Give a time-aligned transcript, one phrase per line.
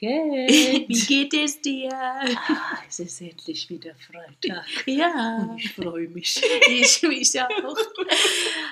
[0.00, 0.46] Hallo
[0.88, 1.90] Wie geht es dir?
[1.92, 4.64] ah, es ist endlich wieder Freitag.
[4.86, 6.40] Ja, Und ich freue mich.
[6.68, 7.76] ich mich auch.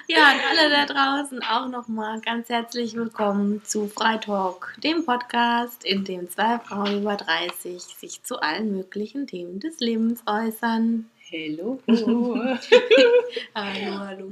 [0.06, 6.04] Ja, und alle da draußen auch nochmal ganz herzlich willkommen zu Freitalk, dem Podcast, in
[6.04, 11.10] dem zwei Frauen über 30 sich zu allen möglichen Themen des Lebens äußern.
[11.32, 11.80] Hallo.
[11.88, 14.30] Hallo, hallo.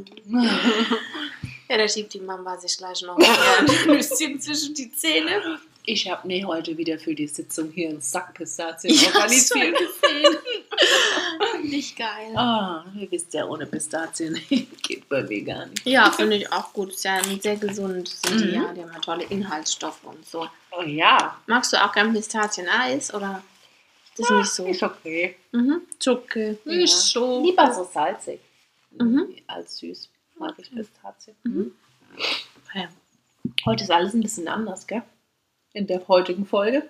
[1.68, 5.58] Ja, da schiebt die Mama sich gleich noch ein bisschen zwischen die Zähne.
[5.86, 9.76] Ich habe mir heute wieder für die Sitzung hier einen Sack Pistazien Ich schon organisiert.
[9.76, 10.36] gesehen.
[11.70, 12.34] Nicht geil.
[12.36, 14.38] Ah, ihr wisst ja, ohne Pistazien
[14.82, 15.84] geht bei mir gar nicht.
[15.86, 16.92] Ja, finde ich auch gut.
[16.94, 18.54] Ist ja sehr gesund, sind die Mhm.
[18.54, 18.72] ja.
[18.72, 20.48] Die haben ja tolle Inhaltsstoffe und so.
[20.76, 23.42] Oh ja, Magst du auch gern Pistazien-Eis oder
[24.16, 24.66] ist das nicht so?
[24.66, 25.36] ist okay.
[25.52, 25.82] Mhm.
[25.98, 26.58] Zucke.
[26.64, 26.72] Ja.
[26.72, 27.42] Nicht so.
[27.44, 28.40] Lieber so salzig
[28.98, 29.34] Mhm.
[29.48, 30.08] als süß.
[30.38, 31.36] Mag ich Pistazien.
[31.44, 31.72] Mhm.
[32.74, 32.88] Ja.
[33.66, 35.02] Heute ist alles ein bisschen anders, gell?
[35.74, 36.88] In der heutigen Folge.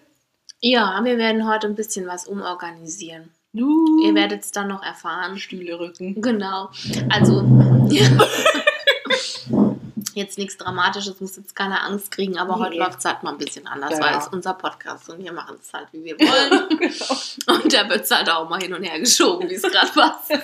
[0.60, 3.30] Ja, wir werden heute ein bisschen was umorganisieren.
[3.54, 5.38] Uh, Ihr werdet es dann noch erfahren.
[5.38, 6.20] Stühle rücken.
[6.20, 6.70] Genau.
[7.08, 7.42] Also,
[10.14, 12.78] jetzt nichts Dramatisches, muss jetzt keine Angst kriegen, aber heute Nee.
[12.78, 14.00] läuft es halt mal ein bisschen anders, Ja.
[14.04, 16.68] weil es unser Podcast und wir machen es halt, wie wir wollen.
[16.78, 17.62] genau.
[17.62, 20.30] Und da wird es halt auch mal hin und her geschoben, wie es gerade passt.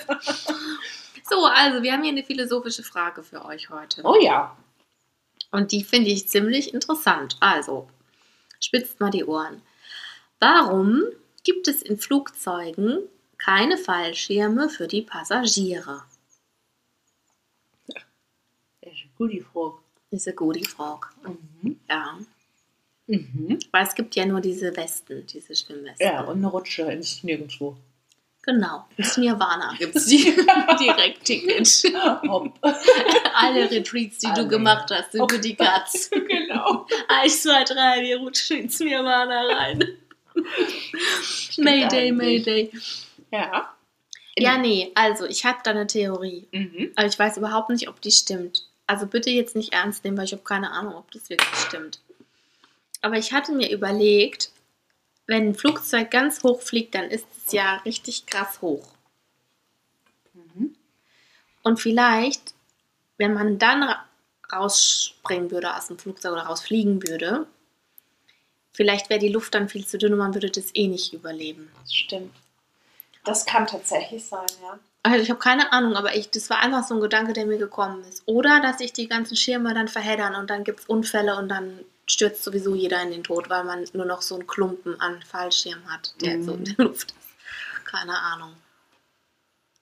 [1.29, 4.01] So, also wir haben hier eine philosophische Frage für euch heute.
[4.03, 4.53] Oh ja.
[5.51, 7.37] Und die finde ich ziemlich interessant.
[7.39, 7.87] Also,
[8.63, 9.61] spitzt mal die Ohren.
[10.39, 11.03] Warum
[11.43, 12.99] gibt es in Flugzeugen
[13.37, 16.03] keine Fallschirme für die Passagiere?
[18.81, 19.77] Das ist eine gute Frage.
[20.11, 21.07] Ist eine gute Frage.
[21.23, 21.79] Mhm.
[21.89, 22.19] Ja.
[23.07, 23.59] Mhm.
[23.71, 26.05] Weil es gibt ja nur diese Westen, diese Schwimmwesten.
[26.05, 27.77] Ja, und eine Rutsche ins Nirgendwo.
[28.43, 28.85] Genau.
[28.97, 30.35] Ins Nirvana gibt es die
[30.79, 31.93] Direktticket.
[32.27, 32.57] Hopp.
[33.35, 36.09] Alle Retreats, die du gemacht hast, sind für die Katz.
[36.27, 36.87] genau.
[37.07, 39.83] Eins, zwei, drei, wir rutschen ins Nirvana rein.
[41.57, 42.11] Mayday.
[42.11, 42.71] Mayday.
[43.31, 43.75] Ja.
[44.35, 46.47] Ja, nee, also ich habe da eine Theorie.
[46.51, 46.91] Mhm.
[46.95, 48.65] Aber ich weiß überhaupt nicht, ob die stimmt.
[48.87, 51.99] Also bitte jetzt nicht ernst nehmen, weil ich habe keine Ahnung, ob das wirklich stimmt.
[53.01, 54.51] Aber ich hatte mir überlegt,
[55.31, 58.85] wenn ein Flugzeug ganz hoch fliegt, dann ist es ja richtig krass hoch.
[60.33, 60.75] Mhm.
[61.63, 62.53] Und vielleicht,
[63.17, 64.05] wenn man dann ra-
[64.51, 67.47] rausspringen würde aus dem Flugzeug oder rausfliegen würde,
[68.73, 71.71] vielleicht wäre die Luft dann viel zu dünn und man würde das eh nicht überleben.
[71.81, 72.35] Das stimmt.
[73.23, 74.79] Das kann tatsächlich sein, ja.
[75.03, 77.57] Also ich habe keine Ahnung, aber ich, das war einfach so ein Gedanke, der mir
[77.57, 78.23] gekommen ist.
[78.25, 81.79] Oder dass sich die ganzen Schirme dann verheddern und dann gibt es Unfälle und dann
[82.07, 85.81] stürzt sowieso jeder in den Tod, weil man nur noch so einen Klumpen an Fallschirm
[85.91, 86.43] hat, der Mhm.
[86.43, 87.15] so in der Luft ist.
[87.85, 88.53] Keine Ahnung.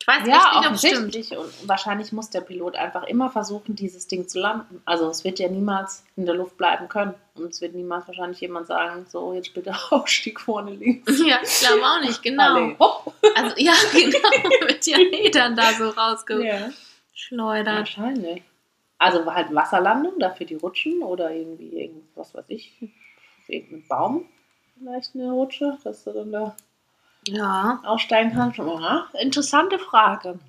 [0.02, 1.38] Ich weiß Ja, nicht, offensichtlich.
[1.38, 4.82] Und wahrscheinlich muss der Pilot einfach immer versuchen, dieses Ding zu landen.
[4.86, 7.14] Also es wird ja niemals in der Luft bleiben können.
[7.36, 11.20] Und es wird niemals wahrscheinlich jemand sagen, so jetzt bitte Ausstieg vorne links.
[11.26, 12.56] Ja, ich glaube auch nicht, genau.
[13.36, 16.74] Also ja, genau, wird ja eh dann da so rausgeschleudert.
[17.68, 17.80] Ja.
[17.80, 18.44] Wahrscheinlich.
[19.00, 22.74] Also halt Wasserlandung, dafür die Rutschen oder irgendwie irgendwas weiß ich,
[23.48, 24.26] irgendein Baum,
[24.78, 26.56] vielleicht eine Rutsche, dass du dann da
[27.28, 28.60] Ja, aussteigen kannst.
[28.60, 30.40] Aha, interessante Frage.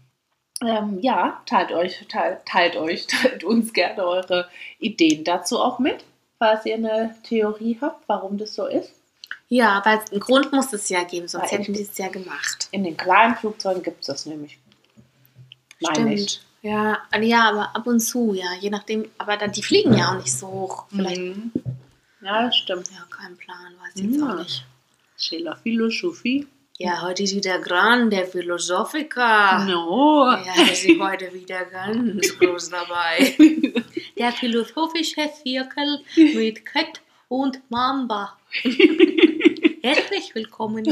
[0.63, 6.05] Ähm, ja, teilt euch, teilt, teilt euch, teilt uns gerne eure Ideen dazu auch mit,
[6.39, 8.93] falls ihr eine Theorie habt, warum das so ist.
[9.49, 12.69] ja, weil einen Grund muss es ja geben, sonst Ja, hätten die es ja gemacht.
[12.73, 14.59] In den kleinen Flugzeugen gibt es das nämlich.
[15.81, 16.41] Meine ich.
[16.63, 19.09] Ja, also ja, aber ab und zu, ja, je nachdem.
[19.19, 20.85] Aber dann, die fliegen ja auch nicht so hoch.
[20.91, 21.53] Vielleicht, Mhm.
[22.23, 22.89] Ja, das stimmt.
[22.91, 24.29] ja, kein Plan, weiß ich jetzt Ja.
[24.35, 24.65] auch nicht.
[25.19, 26.47] C'est la Philosophie.
[26.79, 29.65] Ja, heute ist wieder Gran, der Philosophiker.
[29.67, 30.31] No.
[30.31, 33.35] Ja, wir sind heute wieder ganz groß dabei.
[34.19, 36.01] Der philosophische Zirkel
[36.35, 38.37] mit Cat und Mamba.
[39.83, 40.85] Herzlich willkommen.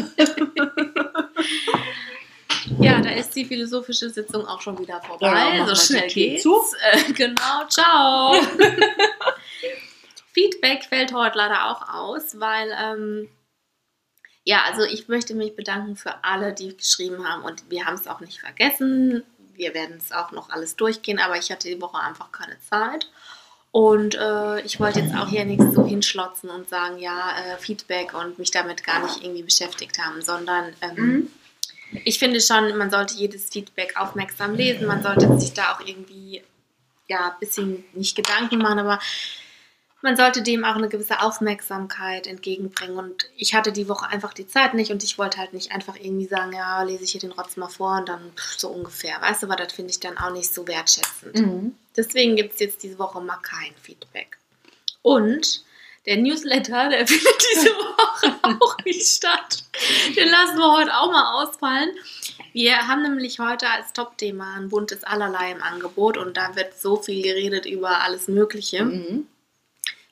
[2.81, 5.57] Ja, da ist die philosophische Sitzung auch schon wieder vorbei.
[5.57, 6.43] Ja, so die schnell geht's.
[6.43, 6.55] zu.
[6.93, 8.35] Äh, genau, ciao.
[10.33, 13.29] Feedback fällt heute leider auch aus, weil, ähm,
[14.45, 18.07] ja, also ich möchte mich bedanken für alle, die geschrieben haben und wir haben es
[18.07, 19.25] auch nicht vergessen.
[19.55, 23.09] Wir werden es auch noch alles durchgehen, aber ich hatte die Woche einfach keine Zeit.
[23.71, 28.15] Und äh, ich wollte jetzt auch hier nichts so hinschlotzen und sagen, ja, äh, Feedback
[28.15, 31.31] und mich damit gar nicht irgendwie beschäftigt haben, sondern ähm, Mhm.
[32.05, 36.43] Ich finde schon, man sollte jedes Feedback aufmerksam lesen, man sollte sich da auch irgendwie,
[37.09, 38.99] ja, ein bisschen nicht Gedanken machen, aber
[40.01, 42.99] man sollte dem auch eine gewisse Aufmerksamkeit entgegenbringen.
[42.99, 45.97] Und ich hatte die Woche einfach die Zeit nicht und ich wollte halt nicht einfach
[45.97, 49.21] irgendwie sagen, ja, lese ich hier den Rotz mal vor und dann pff, so ungefähr.
[49.21, 51.37] Weißt du, weil das finde ich dann auch nicht so wertschätzend.
[51.37, 51.75] Mhm.
[51.97, 54.39] Deswegen gibt es jetzt diese Woche mal kein Feedback.
[55.03, 55.65] Und
[56.09, 59.63] Der Newsletter, der findet diese Woche auch nicht statt.
[60.17, 61.91] Den lassen wir heute auch mal ausfallen.
[62.55, 66.97] Wir haben nämlich heute als Top-Thema ein buntes Allerlei im Angebot und da wird so
[66.97, 69.27] viel geredet über alles Mögliche, Mhm.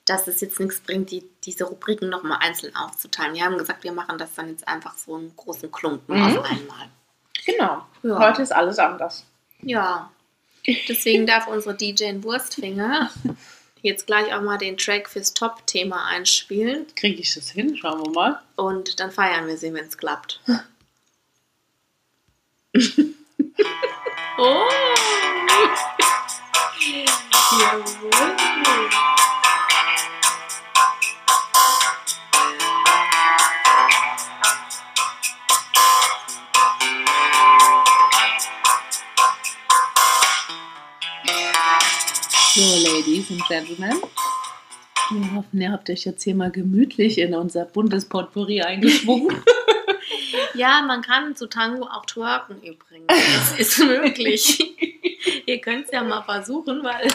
[0.05, 3.33] dass es jetzt nichts bringt, die, diese Rubriken nochmal einzeln aufzuteilen.
[3.33, 6.37] Wir haben gesagt, wir machen das dann jetzt einfach so einen großen Klumpen Mhm.
[6.37, 6.87] auf einmal.
[7.43, 7.85] Genau.
[8.03, 8.19] Ja.
[8.19, 9.25] Heute ist alles anders.
[9.63, 10.11] Ja,
[10.87, 13.09] deswegen darf unsere DJ Wurstfinger
[13.87, 17.75] jetzt gleich auch mal den Track fürs Top-Thema einspielen Kriege ich das hin?
[17.77, 18.39] Schauen wir mal.
[18.55, 20.39] und dann feiern wir sie, wenn es klappt.
[24.37, 24.65] oh!
[27.59, 29.26] Jawohl!
[42.57, 44.01] So, Ladies and Gentlemen.
[45.11, 49.43] Wir hoffen, ihr habt euch jetzt hier mal gemütlich in unser buntes Potpourri eingeschwungen.
[50.55, 53.05] Ja, man kann zu Tango auch twerken übrigens.
[53.07, 54.57] Das ist möglich.
[55.45, 57.07] Ihr könnt es ja mal versuchen, weil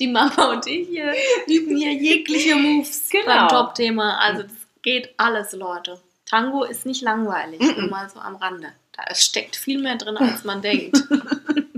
[0.00, 1.14] die Mama und ich hier
[1.46, 3.24] üben hier jegliche Moves Genau.
[3.24, 4.18] beim Top-Thema.
[4.18, 4.52] Also das
[4.82, 6.00] geht alles, Leute.
[6.26, 8.72] Tango ist nicht langweilig, nur mal so am Rande.
[8.96, 11.00] Da steckt viel mehr drin, als man denkt.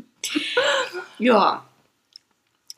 [1.19, 1.67] ja.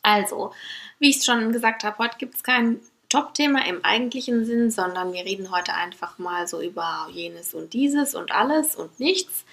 [0.02, 0.52] Also,
[0.98, 5.12] wie ich es schon gesagt habe, heute gibt es kein Top-Thema im eigentlichen Sinn, sondern
[5.12, 9.44] wir reden heute einfach mal so über jenes und dieses und alles und nichts.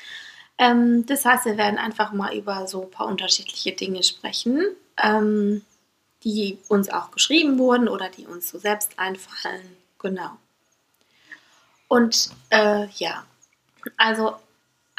[0.57, 4.65] Ähm, das heißt, wir werden einfach mal über so ein paar unterschiedliche Dinge sprechen,
[5.01, 5.63] ähm,
[6.23, 9.77] die uns auch geschrieben wurden oder die uns so selbst einfallen.
[9.99, 10.31] Genau.
[11.87, 13.25] Und äh, ja,
[13.97, 14.35] also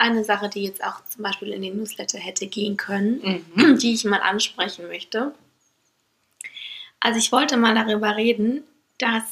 [0.01, 3.79] eine Sache, die jetzt auch zum Beispiel in den Newsletter hätte gehen können, Mhm.
[3.79, 5.35] die ich mal ansprechen möchte.
[7.01, 8.65] Also ich wollte mal darüber reden,
[8.99, 9.23] dass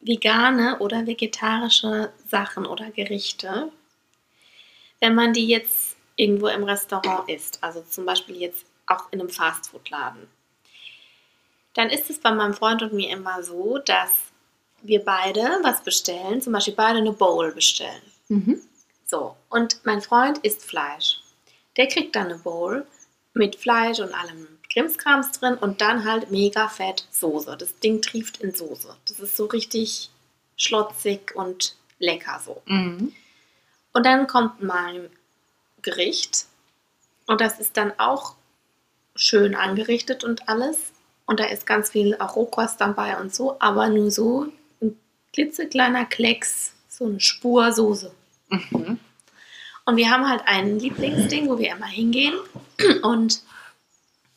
[0.00, 3.70] vegane oder vegetarische Sachen oder Gerichte,
[5.00, 9.30] wenn man die jetzt irgendwo im Restaurant isst, also zum Beispiel jetzt auch in einem
[9.30, 10.28] Fastfood-Laden,
[11.74, 14.10] dann ist es bei meinem Freund und mir immer so, dass
[14.82, 18.02] wir beide was bestellen, zum Beispiel beide eine Bowl bestellen.
[18.28, 18.60] Mhm.
[19.14, 21.20] So, und mein Freund isst Fleisch.
[21.76, 22.84] Der kriegt dann eine Bowl
[23.32, 27.56] mit Fleisch und allem Krimskrams drin und dann halt mega fett Soße.
[27.56, 28.96] Das Ding trieft in Soße.
[29.06, 30.10] Das ist so richtig
[30.56, 32.60] schlotzig und lecker so.
[32.66, 33.12] Mhm.
[33.92, 35.08] Und dann kommt mein
[35.82, 36.46] Gericht
[37.28, 38.34] und das ist dann auch
[39.14, 40.92] schön angerichtet und alles.
[41.24, 44.48] Und da ist ganz viel auch Rohkost dabei und so, aber nur so
[44.82, 44.98] ein
[45.32, 48.10] klitzekleiner Klecks, so eine Spur Soße.
[48.48, 48.98] Mhm.
[49.86, 52.34] Und wir haben halt ein Lieblingsding, wo wir immer hingehen.
[53.02, 53.42] Und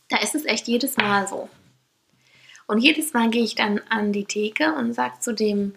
[0.09, 1.49] da ist es echt jedes Mal so.
[2.67, 5.73] Und jedes Mal gehe ich dann an die Theke und sage zu dem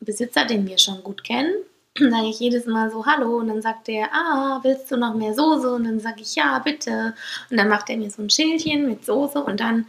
[0.00, 1.52] Besitzer, den wir schon gut kennen,
[1.98, 3.38] sage ich jedes Mal so Hallo.
[3.38, 5.72] Und dann sagt er, ah, willst du noch mehr Soße?
[5.72, 7.14] Und dann sage ich, ja, bitte.
[7.50, 9.86] Und dann macht er mir so ein Schildchen mit Soße und dann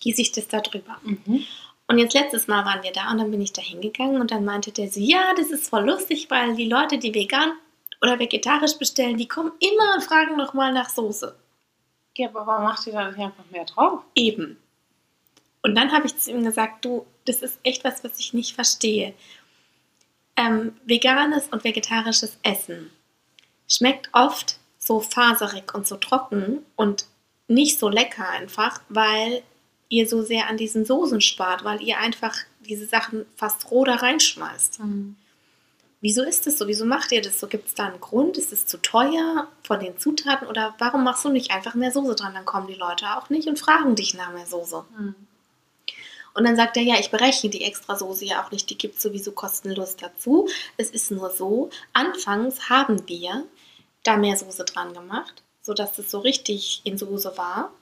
[0.00, 0.96] gieße ich das da drüber.
[1.02, 1.44] Mhm.
[1.88, 4.44] Und jetzt letztes Mal waren wir da und dann bin ich da hingegangen und dann
[4.44, 7.52] meinte der so, ja, das ist voll lustig, weil die Leute, die vegan
[8.02, 11.36] oder vegetarisch bestellen, die kommen immer und fragen nochmal nach Soße.
[12.16, 14.00] Ja, aber warum macht ihr da nicht einfach mehr drauf?
[14.14, 14.58] Eben.
[15.62, 18.54] Und dann habe ich zu ihm gesagt, du, das ist echt was, was ich nicht
[18.54, 19.14] verstehe.
[20.36, 22.90] Ähm, veganes und vegetarisches Essen
[23.68, 27.06] schmeckt oft so faserig und so trocken und
[27.48, 29.42] nicht so lecker einfach, weil
[29.88, 33.96] ihr so sehr an diesen Soßen spart, weil ihr einfach diese Sachen fast roh da
[33.96, 34.80] reinschmeißt.
[36.00, 36.68] Wieso ist das so?
[36.68, 37.46] Wieso macht ihr das so?
[37.46, 38.36] Gibt es da einen Grund?
[38.36, 40.46] Ist es zu teuer von den Zutaten?
[40.46, 42.34] Oder warum machst du nicht einfach mehr Soße dran?
[42.34, 44.84] Dann kommen die Leute auch nicht und fragen dich nach mehr Soße.
[44.96, 45.14] Mhm.
[46.34, 48.96] Und dann sagt er, ja, ich berechne die extra Soße ja auch nicht, die gibt
[48.96, 50.48] es sowieso kostenlos dazu.
[50.76, 53.44] Es ist nur so, anfangs haben wir
[54.02, 57.72] da mehr Soße dran gemacht, sodass es so richtig in Soße war.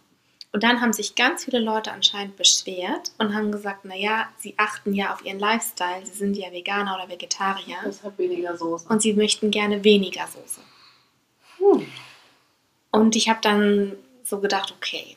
[0.55, 4.95] Und dann haben sich ganz viele Leute anscheinend beschwert und haben gesagt, naja, sie achten
[4.95, 8.89] ja auf ihren Lifestyle, sie sind ja Veganer oder Vegetarier Deshalb weniger Soße.
[8.89, 10.61] und sie möchten gerne weniger Soße.
[11.59, 11.89] Hm.
[12.93, 15.17] Und ich habe dann so gedacht, okay,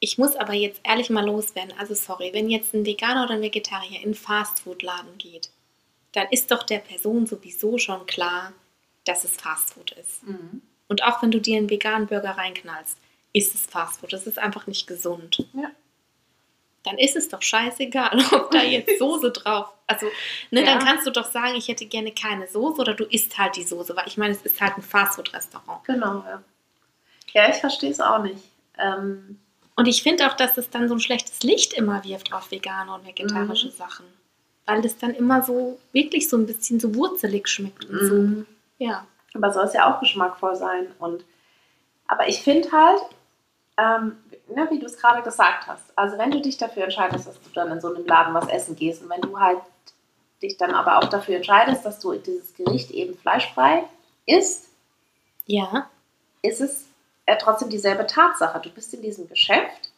[0.00, 1.74] ich muss aber jetzt ehrlich mal loswerden.
[1.78, 5.50] Also sorry, wenn jetzt ein Veganer oder ein Vegetarier in Fastfood-Laden geht,
[6.10, 8.52] dann ist doch der Person sowieso schon klar,
[9.04, 10.24] dass es Fastfood ist.
[10.24, 10.62] Mhm.
[10.88, 12.98] Und auch wenn du dir einen veganen Burger reinknallst,
[13.36, 14.12] ist es Fastfood.
[14.12, 15.44] Das ist einfach nicht gesund.
[15.54, 15.70] Ja.
[16.84, 19.72] Dann ist es doch scheißegal, ob da jetzt Soße drauf.
[19.86, 20.06] Also,
[20.50, 20.66] ne, Ja.
[20.66, 23.64] dann kannst du doch sagen, ich hätte gerne keine Soße oder du isst halt die
[23.64, 25.84] Soße, weil ich meine, es ist halt ein Fastfood-Restaurant.
[25.84, 26.42] Genau, ja.
[27.32, 28.42] Ja, ich verstehe es auch nicht.
[28.78, 29.38] Ähm,
[29.74, 32.92] Und ich finde auch, dass das dann so ein schlechtes Licht immer wirft auf vegane
[32.94, 33.72] und vegetarische Mhm.
[33.72, 34.06] Sachen.
[34.64, 38.14] Weil das dann immer so wirklich so ein bisschen so wurzelig schmeckt und so.
[38.14, 38.46] Mhm.
[38.78, 39.06] Ja.
[39.34, 40.86] Aber soll es ja auch geschmackvoll sein.
[40.98, 41.24] Und,
[42.06, 43.00] aber ich finde halt,
[43.78, 44.16] ähm,
[44.48, 47.50] ne, wie du es gerade gesagt hast, also wenn du dich dafür entscheidest, dass du
[47.54, 49.58] dann in so einem Laden was essen gehst und wenn du halt
[50.42, 53.84] dich dann aber auch dafür entscheidest, dass du dieses Gericht eben fleischfrei
[54.26, 54.68] isst,
[55.46, 55.88] Ja.
[56.42, 56.86] ist es
[57.26, 58.60] äh, trotzdem dieselbe Tatsache.
[58.60, 59.90] Du bist in diesem Geschäft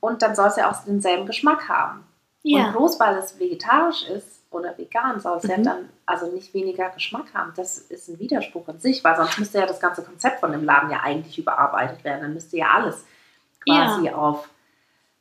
[0.00, 2.06] und dann soll es ja auch denselben Geschmack haben.
[2.44, 2.70] Und Ja.
[2.70, 5.64] bloß weil es vegetarisch ist oder vegan, soll es ja Mhm.
[5.64, 7.52] dann also nicht weniger Geschmack haben.
[7.56, 10.64] Das ist ein Widerspruch in sich, weil sonst müsste ja das ganze Konzept von dem
[10.64, 12.22] Laden ja eigentlich überarbeitet werden.
[12.22, 13.04] Dann müsste ja alles
[13.66, 14.48] quasi auf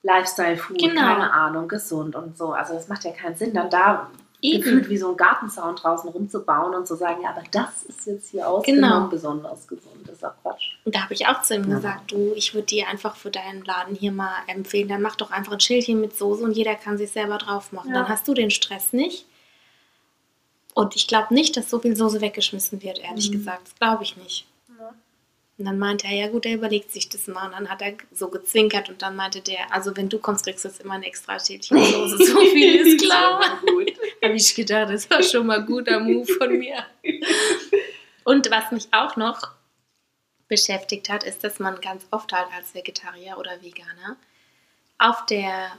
[0.03, 1.01] Lifestyle-Food, Genau.
[1.01, 2.51] keine Ahnung, gesund und so.
[2.53, 4.09] Also das macht ja keinen Sinn, dann da
[4.45, 4.62] Eben.
[4.62, 8.29] gefühlt wie so ein Gartenzaun draußen rumzubauen und zu sagen, ja, aber das ist jetzt
[8.31, 9.07] hier ausgenommen Genau.
[9.07, 10.01] besonders gesund.
[10.05, 10.71] Das ist auch Quatsch.
[10.83, 11.75] Und da habe ich auch zu ihm Ja.
[11.77, 15.31] gesagt, du, ich würde dir einfach für deinen Laden hier mal empfehlen, dann mach doch
[15.31, 17.89] einfach ein Schildchen mit Soße und jeder kann sich selber drauf machen.
[17.89, 18.01] Ja.
[18.01, 19.25] Dann hast du den Stress nicht.
[20.73, 23.33] Und ich glaube nicht, dass so viel Soße weggeschmissen wird, ehrlich Mhm.
[23.33, 23.67] gesagt.
[23.67, 24.45] Das glaube ich nicht.
[25.59, 27.45] Und dann meinte er, ja gut, er überlegt sich das mal.
[27.45, 30.65] Und dann hat er so gezwinkert und dann meinte der, also wenn du kommst, kriegst
[30.65, 32.17] du jetzt immer ein extra Schälchen Soße.
[32.25, 33.59] So viel ist klar.
[33.62, 33.93] gut.
[34.30, 36.86] habe ich gedacht, das war schon mal ein guter Move von mir.
[38.24, 39.51] Und was mich auch noch
[40.48, 44.18] beschäftigt hat, ist, dass man ganz oft halt als Vegetarier oder Veganer
[44.98, 45.72] auf der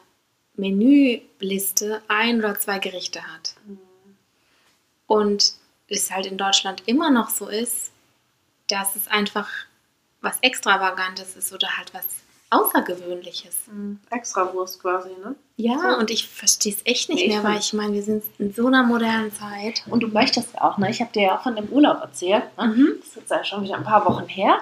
[0.57, 3.55] Menüliste ein oder zwei Gerichte hat.
[5.07, 5.55] Und
[5.89, 7.93] es halt in Deutschland immer noch so ist,
[8.69, 9.49] dass es einfach
[10.21, 12.07] was Extravagantes ist oder halt was
[12.55, 13.67] Außergewöhnliches.
[14.11, 15.35] Extra Wurst quasi, ne?
[15.57, 15.99] Ja, So.
[15.99, 18.67] und ich verstehe es echt nicht Nee, mehr, weil ich meine, wir sind in so
[18.67, 19.83] einer modernen Zeit.
[19.89, 20.91] Und du möchtest auch, ne?
[20.91, 22.45] Ich habe dir ja auch von dem Urlaub erzählt.
[22.59, 22.67] Ne?
[22.69, 22.89] Mhm.
[22.99, 24.59] Das ist jetzt ja schon wieder ein paar Wochen her.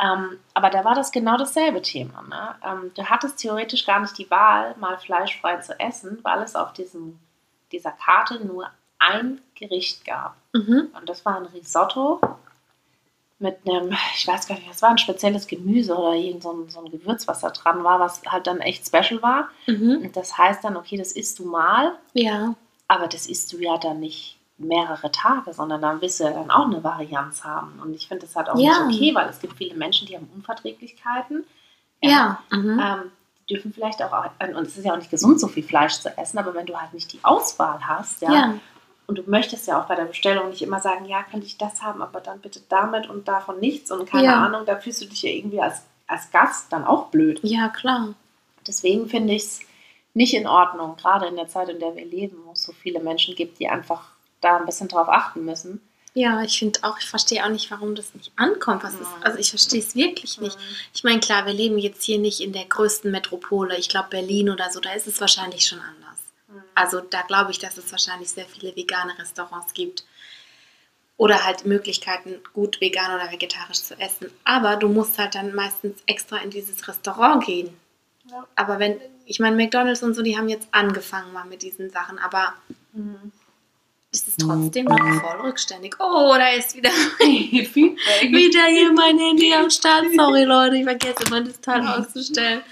[0.00, 2.22] Ähm, aber da war das genau dasselbe Thema.
[2.22, 2.54] Ne?
[2.64, 6.72] Ähm, du hattest theoretisch gar nicht die Wahl, mal fleischfrei zu essen, weil es auf
[6.72, 7.18] diesem,
[7.72, 8.68] dieser Karte nur
[9.00, 10.36] ein Gericht gab.
[10.52, 10.88] Mhm.
[10.96, 12.20] Und das war ein Risotto
[13.40, 16.68] mit einem, ich weiß gar nicht, das war ein spezielles Gemüse oder irgend so ein,
[16.68, 19.48] so ein Gewürz, was da dran war, was halt dann echt special war.
[19.66, 20.00] Mhm.
[20.04, 22.54] Und das heißt dann, okay, das isst du mal, Ja,
[22.88, 26.50] aber das isst du ja dann nicht mehrere Tage, sondern dann willst du ja dann
[26.50, 27.78] auch eine Varianz haben.
[27.80, 28.86] Und ich finde das halt auch Ja.
[28.86, 31.44] nicht okay, weil es gibt viele Menschen, die haben Unverträglichkeiten.
[32.02, 32.40] ja.
[32.50, 32.80] Mhm.
[32.82, 33.12] Ähm,
[33.48, 36.14] die dürfen vielleicht auch, und es ist ja auch nicht gesund, so viel Fleisch zu
[36.18, 38.54] essen, aber wenn du halt nicht die Auswahl hast, ja, ja.
[39.08, 41.82] Und du möchtest ja auch bei der Bestellung nicht immer sagen, ja, könnte ich das
[41.82, 44.44] haben, aber dann bitte damit und davon nichts und keine Ja.
[44.44, 47.40] Ahnung, da fühlst du dich ja irgendwie als, als Gast dann auch blöd.
[47.42, 48.14] Ja, klar.
[48.66, 49.60] Deswegen finde ich es
[50.12, 53.00] nicht in Ordnung, gerade in der Zeit, in der wir leben, wo es so viele
[53.00, 54.04] Menschen gibt, die einfach
[54.42, 55.80] da ein bisschen drauf achten müssen.
[56.12, 58.82] Ja, ich finde auch, ich verstehe auch nicht, warum das nicht ankommt.
[58.82, 59.22] Was ist, Nein.
[59.22, 60.58] also ich verstehe es wirklich nicht.
[60.92, 63.78] Ich meine, klar, wir leben jetzt hier nicht in der größten Metropole.
[63.78, 66.18] Ich glaube, Berlin oder so, da ist es wahrscheinlich schon anders.
[66.74, 70.04] Also da glaube ich, dass es wahrscheinlich sehr viele vegane Restaurants gibt.
[71.16, 74.30] Oder halt Möglichkeiten, gut vegan oder vegetarisch zu essen.
[74.44, 77.76] Aber du musst halt dann meistens extra in dieses Restaurant gehen.
[78.30, 78.46] Ja.
[78.54, 82.18] Aber wenn, ich meine, McDonalds und so, die haben jetzt angefangen mal mit diesen Sachen,
[82.18, 82.54] aber
[82.92, 83.32] Mhm.
[84.12, 85.96] es ist trotzdem noch voll rückständig.
[85.98, 86.90] Oh, da ist wieder,
[87.20, 90.06] wieder hier mein Handy am Start.
[90.16, 92.62] Sorry, Leute, ich vergesse immer das Teil auszustellen.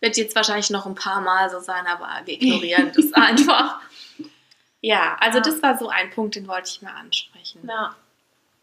[0.00, 3.80] Wird jetzt wahrscheinlich noch ein paar Mal so sein, aber wir ignorieren das einfach.
[4.80, 7.66] Ja, also das war so ein Punkt, den wollte ich mal ansprechen.
[7.68, 7.96] Ja,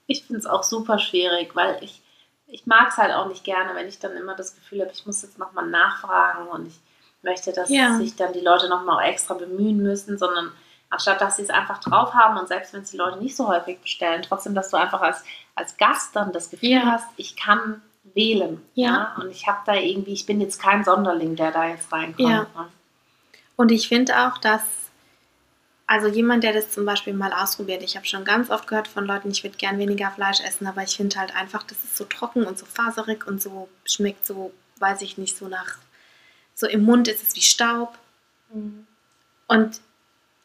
[0.07, 2.01] ich finde es auch super schwierig, weil ich,
[2.47, 5.05] ich mag es halt auch nicht gerne, wenn ich dann immer das Gefühl habe, ich
[5.05, 6.79] muss jetzt nochmal nachfragen und ich
[7.21, 7.95] möchte, dass Ja.
[7.97, 10.51] sich dann die Leute nochmal extra bemühen müssen, sondern
[10.89, 13.47] anstatt dass sie es einfach drauf haben und selbst wenn es die Leute nicht so
[13.49, 15.23] häufig bestellen, trotzdem, dass du einfach als,
[15.55, 16.85] als Gast dann das Gefühl Ja.
[16.85, 17.81] hast, ich kann
[18.13, 18.61] wählen.
[18.75, 19.15] Ja.
[19.19, 22.19] Und ich habe da irgendwie, ich bin jetzt kein Sonderling, der da jetzt reinkommt.
[22.29, 22.41] Ja.
[22.43, 22.69] ne?
[23.55, 24.61] Und ich finde auch, dass,
[25.87, 29.05] also jemand, der das zum Beispiel mal ausprobiert, ich habe schon ganz oft gehört von
[29.05, 32.03] Leuten, ich würde gern weniger Fleisch essen, aber ich finde halt einfach, das ist so
[32.05, 35.77] trocken und so faserig und so schmeckt so, weiß ich nicht, so nach,
[36.53, 37.97] so im Mund ist es wie Staub.
[39.47, 39.81] Und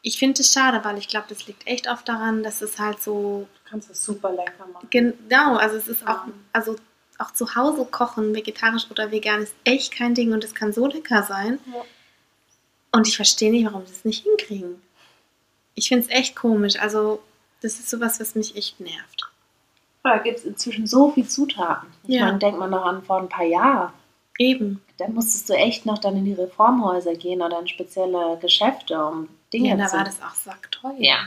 [0.01, 3.01] ich finde es schade, weil ich glaube, das liegt echt oft daran, dass es halt
[3.01, 4.87] so, Du kannst es super lecker machen.
[4.89, 6.33] genau, also es ist auch, Ja.
[6.53, 6.75] also
[7.21, 10.87] auch zu Hause kochen, vegetarisch oder vegan, ist echt kein Ding und es kann so
[10.87, 11.59] lecker sein.
[11.73, 11.81] Ja.
[12.93, 14.81] Und ich verstehe nicht, warum sie es nicht hinkriegen.
[15.75, 16.77] Ich finde es echt komisch.
[16.79, 17.21] Also,
[17.61, 19.29] das ist sowas, was mich echt nervt.
[20.03, 21.87] Da gibt es inzwischen so viele Zutaten.
[22.03, 22.25] Ich Ja.
[22.25, 23.93] meine, denkt man noch an vor ein paar Jahren.
[24.39, 24.81] Eben.
[24.97, 29.29] Dann musstest du echt noch dann in die Reformhäuser gehen oder in spezielle Geschäfte, um
[29.53, 29.97] Dinge Ja, da zu...
[29.97, 30.95] war das auch sackteuer.
[30.97, 31.17] Ja.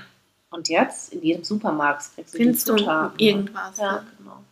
[0.50, 3.16] Und jetzt in jedem Supermarkt kriegst du Findest die du Zutaten.
[3.16, 3.22] ne?
[3.22, 3.78] irgendwas?
[3.78, 4.42] Ja, genau.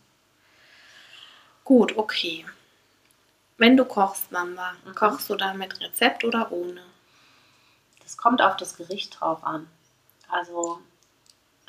[1.63, 2.45] Gut, okay.
[3.57, 4.95] Wenn du kochst, Mama, Mhm.
[4.95, 6.81] kochst du dann mit Rezept oder ohne?
[8.01, 9.67] Das kommt auf das Gericht drauf an.
[10.29, 10.79] Also,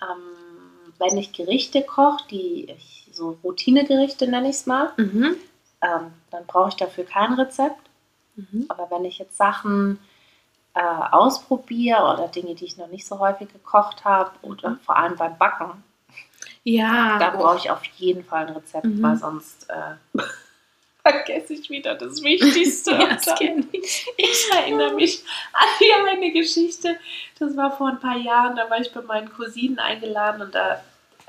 [0.02, 5.36] ähm, wenn ich Gerichte koche, die ich, so Routinegerichte nenne ich es mal, Mhm.
[5.82, 7.78] ähm, dann brauche ich dafür kein Rezept.
[8.36, 8.66] Mhm.
[8.68, 9.98] Aber wenn ich jetzt Sachen
[10.76, 14.80] äh, ausprobiere oder Dinge, die ich noch nicht so häufig gekocht habe, oder Mhm.
[14.80, 15.84] vor allem beim Backen,
[16.64, 19.02] Ja, da brauche ich auf jeden Fall ein Rezept, Mhm.
[19.02, 20.18] weil sonst äh,
[21.02, 22.90] vergesse ich wieder das Wichtigste.
[22.98, 23.40] Ja, das
[23.72, 24.06] ich.
[24.16, 26.96] Ich erinnere mich an eine Geschichte.
[27.38, 28.56] Das war vor ein paar Jahren.
[28.56, 30.82] Da war ich bei meinen Cousinen eingeladen und da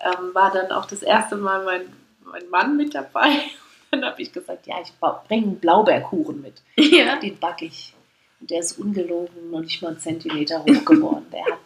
[0.03, 1.81] ähm, war dann auch das erste Mal mein,
[2.23, 3.31] mein Mann mit dabei.
[3.91, 6.61] Dann habe ich gesagt: Ja, ich bringe einen Blaubeerkuchen mit.
[6.75, 7.17] Ja.
[7.17, 7.93] Den backe ich.
[8.41, 11.25] Und der ist ungelogen noch nicht mal einen Zentimeter hoch geworden.
[11.31, 11.59] Der hat.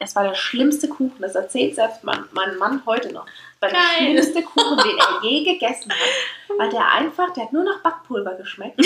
[0.00, 3.26] Das war der schlimmste Kuchen, das erzählt selbst mein, mein Mann heute noch.
[3.60, 4.22] Das war der Geil.
[4.22, 6.58] schlimmste Kuchen, den er je gegessen hat.
[6.58, 8.80] Weil der einfach, der hat nur nach Backpulver geschmeckt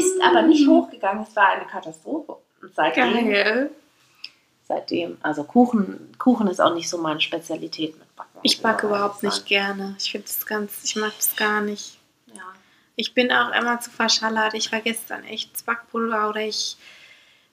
[0.00, 1.24] ist aber nicht hochgegangen.
[1.28, 2.36] Es war eine Katastrophe.
[2.62, 3.70] Und seitdem, Geil.
[4.66, 8.38] seitdem, also Kuchen, Kuchen ist auch nicht so meine Spezialität mit Backen.
[8.42, 9.96] Ich backe aber überhaupt nicht gerne.
[9.98, 11.98] Ich finde das ganz, ich mag das gar nicht.
[12.34, 12.42] Ja.
[12.96, 14.54] Ich bin auch immer zu verschallert.
[14.54, 16.76] Ich vergesse dann echt Backpulver oder ich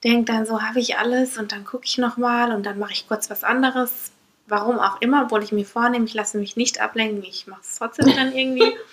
[0.03, 3.07] denke dann so, habe ich alles und dann gucke ich nochmal und dann mache ich
[3.07, 4.11] kurz was anderes.
[4.47, 7.75] Warum auch immer, obwohl ich mir vornehme, ich lasse mich nicht ablenken, ich mache es
[7.77, 8.73] trotzdem dann irgendwie.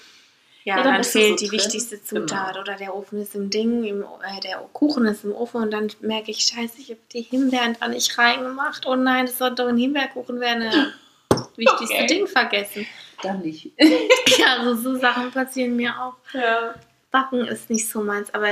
[0.66, 1.58] Ja, Ja, dann dann, fehlt so die drin.
[1.58, 2.60] wichtigste Zutat Genau.
[2.62, 5.92] oder der Ofen ist im Ding, im, äh, der Kuchen ist im Ofen und dann
[6.00, 8.86] merke ich, scheiße, ich habe die Himbeeren da nicht reingemacht.
[8.86, 10.72] Oh nein, das soll doch ein Himbeerkuchen werden.
[11.56, 12.06] Wichtigste Okay.
[12.06, 12.86] Ding vergessen.
[13.22, 13.72] Dann nicht.
[14.38, 16.14] Ja, also so Sachen passieren mir auch.
[16.32, 16.74] ja.
[17.10, 18.48] Backen ist nicht so meins, aber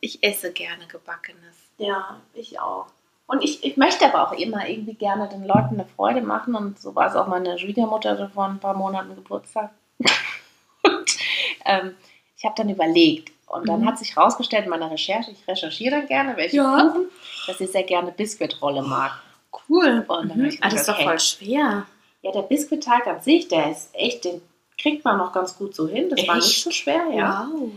[0.00, 1.56] ich esse gerne Gebackenes.
[1.78, 2.86] ja, ich auch.
[3.26, 6.54] Und ich, ich möchte aber auch immer irgendwie gerne den Leuten eine Freude machen.
[6.54, 9.70] Und so war es auch meine Schwiegermutter vor ein paar Monaten Geburtstag.
[10.82, 11.10] Und
[11.66, 11.94] ähm,
[12.36, 13.30] ich habe dann überlegt.
[13.46, 13.86] Und dann Mhm.
[13.86, 16.82] hat sich herausgestellt in meiner Recherche, ich recherchiere dann gerne, welche Ja.
[16.88, 17.06] Kuchen,
[17.46, 19.12] dass ich sehr gerne Biskuitrolle mag.
[19.68, 20.04] Cool.
[20.08, 21.86] Und dann hab ich Ah, das ist doch voll schwer.
[22.22, 24.40] Ja, der Biskuitteig an sich, der ist echt, den
[24.78, 26.08] kriegt man noch ganz gut so hin.
[26.10, 26.62] Das war nicht Echt?
[26.64, 27.48] so schwer, ja.
[27.52, 27.70] Wow.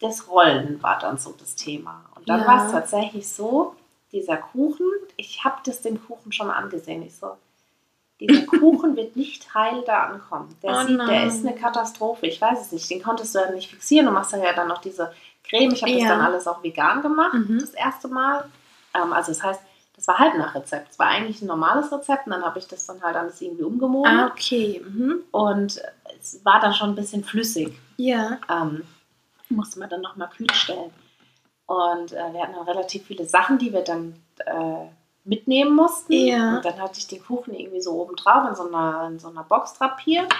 [0.00, 2.04] Das Rollen war dann so das Thema.
[2.14, 2.46] Und dann Ja.
[2.46, 3.74] war es tatsächlich so,
[4.12, 4.86] dieser Kuchen,
[5.16, 7.02] ich habe das dem Kuchen schon angesehen.
[7.02, 7.36] Ich so,
[8.18, 10.56] dieser Kuchen wird nicht heil da ankommen.
[10.62, 12.26] Der, Oh sieht, der ist eine Katastrophe.
[12.26, 12.90] Ich weiß es nicht.
[12.90, 14.06] Den konntest du ja nicht fixieren.
[14.06, 15.12] Du machst ja dann noch diese
[15.48, 15.72] Creme.
[15.72, 16.08] Ich habe das Ja.
[16.08, 17.58] dann alles auch vegan gemacht, Mhm.
[17.60, 18.44] das erste Mal.
[18.94, 19.60] Ähm, also das heißt,
[19.96, 20.92] das war halb nach Rezept.
[20.92, 23.64] Es war eigentlich ein normales Rezept und dann habe ich das dann halt alles irgendwie
[23.64, 24.18] umgemodelt.
[24.18, 24.82] Ah, okay.
[24.84, 25.20] Mhm.
[25.30, 25.80] Und
[26.18, 27.78] es war dann schon ein bisschen flüssig.
[27.98, 28.38] Ja.
[28.48, 28.82] Ähm,
[29.50, 30.90] musste man dann nochmal kühl stellen.
[31.66, 34.86] Und äh, wir hatten dann relativ viele Sachen, die wir dann äh,
[35.24, 36.12] mitnehmen mussten.
[36.12, 36.56] Ja.
[36.56, 39.28] Und dann hatte ich den Kuchen irgendwie so oben drauf in so einer, in so
[39.28, 40.32] einer Box drapiert.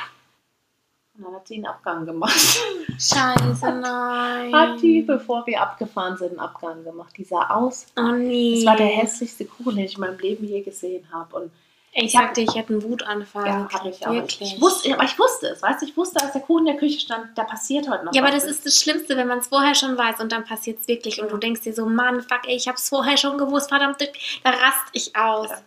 [1.16, 2.60] Und dann hat sie einen Abgang gemacht.
[2.98, 4.52] Scheiße, nein.
[4.52, 7.16] hat die, bevor wir abgefahren sind, einen Abgang gemacht.
[7.16, 7.86] Die sah aus.
[7.96, 8.56] Oh nee.
[8.56, 11.36] Das war der hässlichste Kuchen, den ich in meinem Leben je gesehen habe.
[11.36, 11.52] Und
[11.92, 13.46] Ich sagte, ich hätte einen Wutanfall.
[13.46, 14.12] ja, habe ich auch.
[14.12, 14.54] Ich, wirklich.
[14.54, 16.80] ich wusste, aber ich wusste es, weißt du, ich wusste, als der Kuchen in der
[16.80, 19.48] Küche stand, da passiert heute noch Ja, aber das ist das Schlimmste, wenn man es
[19.48, 22.46] vorher schon weiß und dann passiert es wirklich und du denkst dir so, Mann, fuck,
[22.46, 24.00] ey, ich hab's vorher schon gewusst, verdammt,
[24.44, 25.50] da rast ich aus.
[25.50, 25.62] Ja.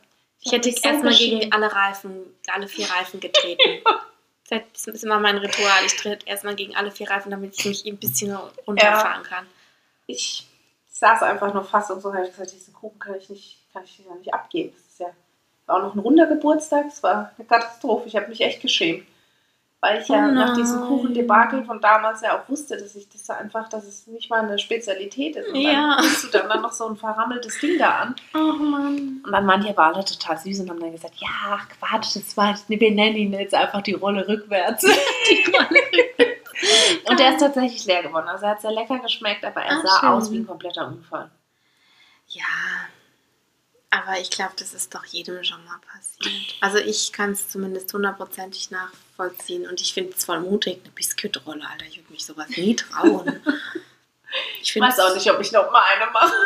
[0.46, 2.12] Ich hätte mich so erstmal gegen alle Reifen,
[2.48, 3.84] alle vier Reifen getreten.
[4.50, 5.86] Das ist immer mein Ritual.
[5.86, 9.48] Ich trete erstmal gegen alle vier Reifen, damit ich mich ein bisschen runterfahren kann.
[10.06, 10.46] ich
[10.90, 13.84] saß einfach nur fast und so habe ich gesagt, diesen Kuchen kann ich nicht, kann
[13.84, 14.76] ich ja nicht abgeben.
[15.68, 18.08] Ja war auch noch ein runder Geburtstag, es war eine Katastrophe.
[18.08, 19.06] Ich habe mich echt geschämt.
[19.82, 20.80] Weil ich ja Oh nach diesem.
[20.88, 24.58] Kuchendebakel von damals ja auch wusste, dass ich das einfach, dass es nicht mal eine
[24.58, 25.50] Spezialität ist.
[25.50, 25.96] Und Ja.
[25.98, 28.16] dann kriegst du dann, dann noch so ein verrammeltes Ding da an.
[28.34, 29.22] Oh Mann.
[29.26, 32.16] Und dann waren die aber alle total süß und haben dann gesagt, ja, ach Quatsch,
[32.16, 34.86] das war, wir nennen ihn jetzt einfach die Rolle rückwärts.
[37.10, 38.30] und der ist tatsächlich leer geworden.
[38.30, 40.10] Also er hat sehr lecker geschmeckt, aber er Ah, sah schön.
[40.10, 41.30] aus wie ein kompletter Unfall.
[42.28, 42.44] Ja,
[43.94, 46.56] aber ich glaube, das ist doch jedem schon mal passiert.
[46.62, 51.64] Also ich kann es zumindest hundertprozentig nachvollziehen und ich finde es voll mutig, eine Biskuitrolle,
[51.70, 51.86] Alter.
[51.86, 53.42] Ich würde mich sowas nie trauen.
[54.62, 56.34] Ich weiß auch nicht, ob ich noch mal eine mache.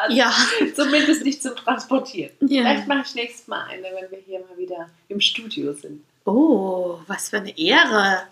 [0.00, 0.32] Also Ja,
[0.76, 2.30] Zumindest nicht zum Transportieren.
[2.42, 2.62] ja.
[2.62, 6.04] Vielleicht mache ich nächstes Mal eine, wenn wir hier mal wieder im Studio sind.
[6.24, 8.22] Oh, was für eine Ehre.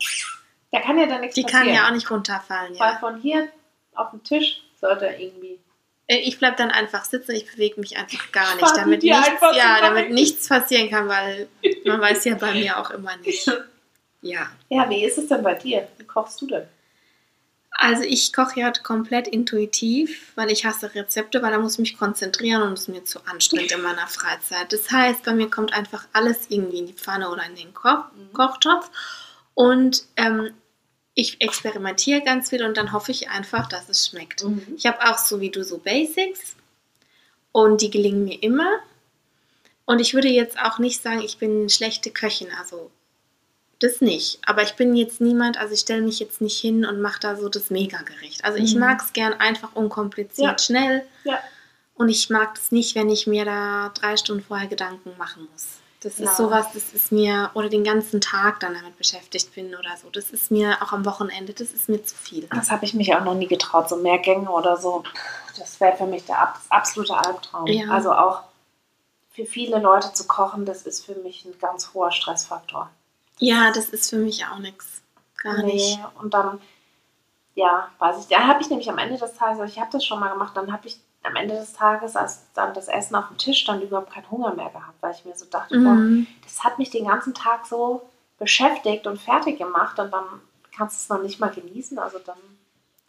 [0.71, 1.65] Da kann ja dann nichts Die passieren.
[1.67, 2.99] kann ja auch nicht runterfallen, Weil ja.
[3.01, 3.49] von hier
[3.97, 5.59] auf dem Tisch sollte irgendwie.
[6.09, 9.81] Äh, Ich bleibe dann einfach sitzen, ich bewege mich einfach gar nicht, damit nichts, ja,
[9.81, 11.49] damit nichts passieren kann, weil
[11.85, 13.51] man weiß ja bei mir auch immer nicht.
[14.23, 14.51] Ja.
[14.71, 15.87] Ja, wie ist es denn bei dir?
[15.99, 16.67] Wie kochst du denn?
[17.71, 21.99] Also ich koche ja komplett intuitiv, weil ich hasse Rezepte, weil da muss ich mich
[21.99, 24.73] konzentrieren und es ist mir zu anstrengend in meiner Freizeit.
[24.73, 27.89] Das heißt, bei mir kommt einfach alles irgendwie in die Pfanne oder in den Ko
[28.17, 28.33] Mhm.
[28.33, 28.91] Kochtopf
[29.55, 30.51] und ähm,
[31.19, 34.45] ich experimentiere ganz viel und dann hoffe ich einfach, dass es schmeckt.
[34.45, 34.63] Mhm.
[34.77, 36.55] Ich habe auch so wie du so Basics
[37.53, 38.71] und die gelingen mir immer.
[39.87, 42.91] Und ich würde jetzt auch nicht sagen, ich bin eine schlechte Köchin, also
[43.79, 44.41] das nicht.
[44.47, 47.35] Aber ich bin jetzt niemand, also ich stelle mich jetzt nicht hin und mache da
[47.37, 48.45] so das Megagericht.
[48.45, 48.81] Also ich Mhm.
[48.81, 50.59] mag es gern einfach unkompliziert, Ja.
[50.59, 51.07] schnell.
[51.25, 51.41] Ja.
[51.95, 55.79] Und ich mag das nicht, wenn ich mir da drei Stunden vorher Gedanken machen muss.
[56.01, 56.27] Das Ja.
[56.31, 60.11] ist sowas, das ist mir, oder den ganzen Tag dann damit beschäftigt bin oder so.
[60.11, 62.47] Das ist mir auch am Wochenende, das ist mir zu viel.
[62.49, 65.03] Das habe ich mich auch noch nie getraut, so Mehrgänge oder so.
[65.59, 67.67] Das wäre für mich der ab absolute Albtraum.
[67.67, 67.91] Ja.
[67.91, 68.43] Also auch
[69.33, 72.91] für viele Leute zu kochen, das ist für mich ein ganz hoher Stressfaktor.
[73.39, 75.03] Ja, das ist für mich auch nichts.
[75.43, 75.99] Gar nicht.
[76.21, 76.61] Und dann,
[77.55, 80.21] ja, weiß ich, da habe ich nämlich am Ende des Tages, ich habe das schon
[80.21, 83.39] mal gemacht, dann habe ich am Ende des Tages, als dann das Essen auf dem
[83.39, 86.27] Tisch stand, überhaupt keinen Hunger mehr gehabt, weil ich mir so dachte, boah, Mhm.
[86.45, 88.03] das hat mich den ganzen Tag so
[88.39, 90.25] beschäftigt und fertig gemacht und dann
[90.77, 92.37] kannst du es noch nicht mal genießen, also dann,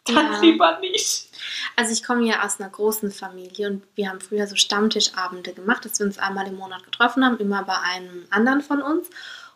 [0.06, 0.40] dann Ja.
[0.40, 1.28] lieber nicht.
[1.76, 5.84] Also ich komme ja aus einer großen Familie und wir haben früher so Stammtischabende gemacht,
[5.84, 9.08] dass wir uns einmal im Monat getroffen haben, immer bei einem anderen von uns.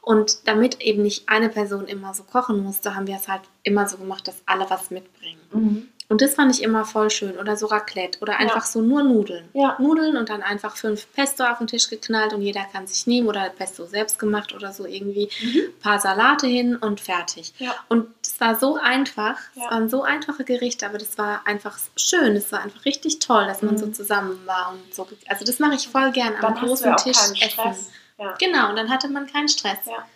[0.03, 3.87] Und damit eben nicht eine Person immer so kochen musste, haben wir es halt immer
[3.89, 5.92] so gemacht, dass alle was mitbringen.
[6.13, 7.39] Und das fand ich immer voll schön.
[7.39, 9.49] Oder so Raclette oder einfach so nur Nudeln.
[9.55, 9.77] Ja.
[9.79, 13.29] Nudeln und dann einfach fünf Pesto auf den Tisch geknallt und jeder kann sich nehmen
[13.29, 17.55] oder Pesto selbst gemacht oder so irgendwie ein paar Salate hin und fertig.
[17.59, 17.75] Ja.
[17.89, 19.65] Und es war so einfach, Ja.
[19.65, 23.47] es waren so einfache Gerichte, aber das war einfach schön, es war einfach richtig toll,
[23.47, 23.79] dass man Mhm.
[23.79, 25.09] so zusammen war und so.
[25.29, 27.37] Also das mache ich voll gern am Dann großen ja Tisch essen.
[27.37, 27.91] Stress.
[28.19, 28.35] Ja.
[28.39, 29.79] Genau, und dann hatte man keinen Stress.
[29.87, 30.07] Ja.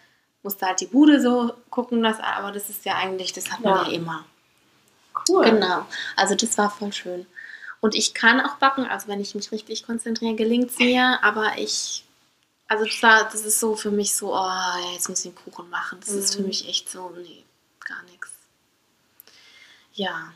[0.42, 3.74] Musste halt die Bude so gucken, dass, aber das ist ja eigentlich, das hat man
[3.74, 3.82] Ja.
[3.84, 4.24] ja immer.
[5.28, 5.44] Cool.
[5.44, 5.86] Genau.
[6.16, 7.26] Also das war voll schön.
[7.80, 11.58] Und ich kann auch backen, also wenn ich mich richtig konzentriere, gelingt es mir, aber
[11.58, 12.04] ich,
[12.68, 15.68] also das, war, das ist so für mich so, oh, jetzt muss ich einen Kuchen
[15.70, 16.00] machen.
[16.00, 16.48] Das ist für Mhm.
[16.48, 17.44] mich echt so, nee,
[17.80, 18.30] gar nichts.
[19.92, 20.32] Ja.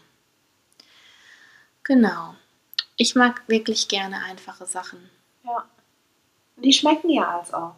[1.83, 2.35] Genau.
[2.97, 5.11] Ich mag wirklich gerne einfache Sachen.
[5.45, 5.65] Ja.
[6.57, 7.75] Die schmecken ja als auch.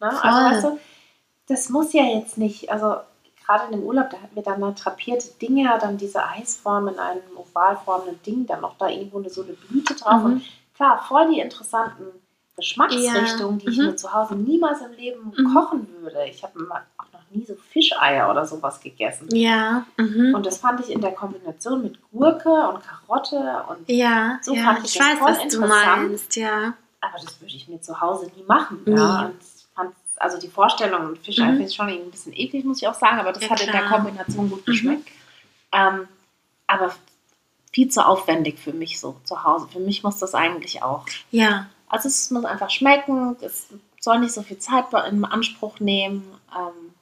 [0.00, 0.22] Ne?
[0.22, 0.80] Also weißt du,
[1.48, 3.00] das muss ja jetzt nicht, also
[3.46, 6.98] gerade in dem Urlaub, da hatten wir dann mal drapierte Dinge, dann diese Eisform in
[6.98, 10.18] einem ovalformenden Ding, dann noch da irgendwo eine, so eine Blüte drauf.
[10.22, 10.24] Mhm.
[10.24, 10.42] Und
[10.74, 12.04] klar, voll die interessanten
[12.56, 13.84] Geschmacksrichtungen, die ich Mhm.
[13.86, 15.54] mir zu Hause niemals im Leben Mhm.
[15.54, 16.24] kochen würde.
[16.26, 16.52] Ich habe
[16.98, 19.28] auch noch nie so Fischeier oder sowas gegessen.
[19.34, 19.84] Ja.
[19.98, 20.34] Mhm.
[20.34, 24.64] Und das fand ich in der Kombination mit Gurke und Karotte und ja, so ja,
[24.64, 26.08] fand ich ich das weiß, voll was du interessant.
[26.08, 26.74] meinst, ja.
[27.00, 28.82] aber das würde ich mir zu Hause nie machen.
[28.86, 29.26] Ja.
[29.26, 29.34] Und
[29.74, 31.60] fand, also die Vorstellung und Fischei Mhm.
[31.60, 33.82] ich schon ein bisschen eklig, muss ich auch sagen, aber das Ja, hat in der
[33.82, 33.92] klar.
[34.00, 34.64] Kombination gut Mhm.
[34.70, 35.08] geschmeckt.
[35.72, 36.08] Ähm,
[36.66, 36.94] aber
[37.72, 39.68] viel zu aufwendig für mich so zu Hause.
[39.70, 41.04] Für mich muss das eigentlich auch.
[41.30, 43.68] Ja, Also es muss einfach schmecken, es
[44.00, 46.24] soll nicht so viel Zeit in Anspruch nehmen.
[46.56, 46.94] Ähm,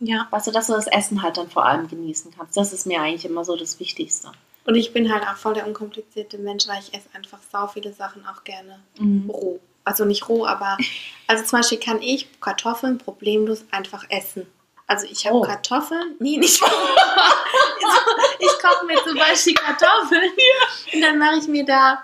[0.00, 0.26] ja.
[0.30, 2.56] weißt du, dass du das Essen halt dann vor allem genießen kannst.
[2.56, 4.32] Das ist mir eigentlich immer so das Wichtigste.
[4.64, 7.92] Und ich bin halt auch voll der unkomplizierte Mensch, weil ich esse einfach sau viele
[7.92, 8.80] Sachen auch gerne
[9.28, 9.60] roh.
[9.84, 10.76] Also nicht roh, aber
[11.26, 14.46] also zum Beispiel kann ich Kartoffeln problemlos einfach essen.
[14.86, 15.42] Also ich habe Oh.
[15.42, 16.66] Kartoffeln, nee, nicht roh.
[18.38, 20.30] ich koche mir zum Beispiel Kartoffeln
[20.94, 22.02] und dann mache ich mir da,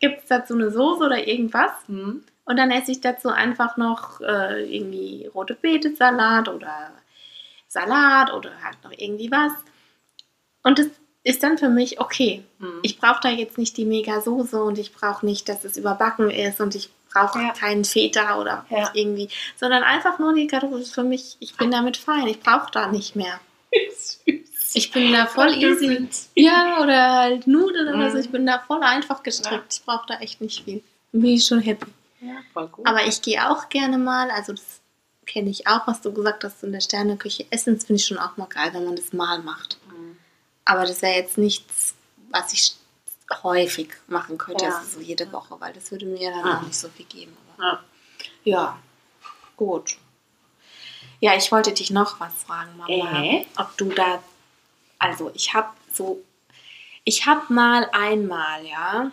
[0.00, 2.24] gibt es dazu eine Soße oder irgendwas Mhm.
[2.44, 6.90] und dann esse ich dazu einfach noch äh, irgendwie rote Beete-Salat oder
[7.68, 9.52] Salat oder halt noch irgendwie was.
[10.62, 10.86] Und das
[11.22, 12.44] ist dann für mich okay.
[12.58, 12.80] Mhm.
[12.82, 16.60] Ich brauche da jetzt nicht die Mega-Soße und ich brauche nicht, dass es überbacken ist
[16.60, 17.52] und ich brauche Ja.
[17.52, 18.90] keinen Feta oder Ja.
[18.94, 22.70] irgendwie, sondern einfach nur die Kartoffel ist für mich, ich bin damit fein, ich brauche
[22.72, 23.40] da nicht mehr.
[24.74, 26.06] Ich bin da voll easy.
[26.34, 28.22] Ja, oder halt Nudeln oder so, Mhm.
[28.22, 29.72] ich bin da voll einfach gestrickt.
[29.72, 30.82] Ich brauche da echt nicht viel.
[31.12, 31.86] Bin ich schon happy.
[32.20, 32.86] Ja, voll gut.
[32.86, 34.80] Aber ich gehe auch gerne mal, also das
[35.24, 38.18] kenne ich auch, was du gesagt hast, in der Sterneküche essen, das finde ich schon
[38.18, 39.78] auch mal geil, wenn man das mal macht.
[39.88, 40.18] Mhm.
[40.66, 41.94] Aber das wäre jetzt nichts,
[42.30, 42.74] was ich
[43.42, 44.76] häufig machen könnte, Ja.
[44.78, 46.58] also so jede Woche, weil das würde mir dann Ja.
[46.58, 47.36] auch nicht so viel geben.
[47.58, 47.80] Aber Ja.
[48.44, 48.78] ja,
[49.56, 49.96] gut.
[51.20, 53.22] Ja, ich wollte dich noch was fragen, Mama.
[53.22, 53.46] Äh?
[53.56, 54.22] Ob du da,
[54.98, 56.22] also ich habe so,
[57.04, 59.10] ich habe mal einmal, ja,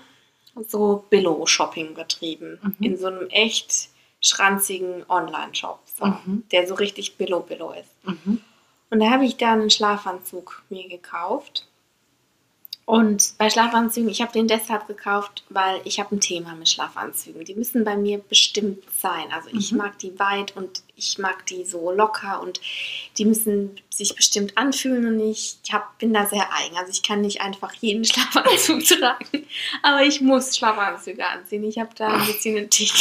[0.67, 2.60] so Billo-Shopping betrieben.
[2.62, 2.76] Mhm.
[2.86, 3.89] In so einem echt
[4.21, 6.43] schranzigen Online-Shop, so, Mhm.
[6.52, 7.89] der so richtig Billo-Billo ist.
[8.04, 8.41] Mhm.
[8.89, 11.65] Und da habe ich dann einen Schlafanzug mir gekauft.
[12.86, 17.46] Und bei Schlafanzügen, ich habe den deshalb gekauft, weil ich habe ein Thema mit Schlafanzügen.
[17.46, 19.32] Die müssen bei mir bestimmt sein.
[19.32, 19.78] Also ich Mhm.
[19.78, 22.60] mag die weit und ich mag die so locker und
[23.17, 26.76] die müssen sich bestimmt anfühlen und ich hab, bin da sehr eigen.
[26.76, 29.48] Also ich kann nicht einfach jeden Schlafanzug tragen,
[29.82, 31.63] aber ich muss Schlafanzüge anziehen.
[31.63, 32.91] Ich habe da ein bisschen einen Tick.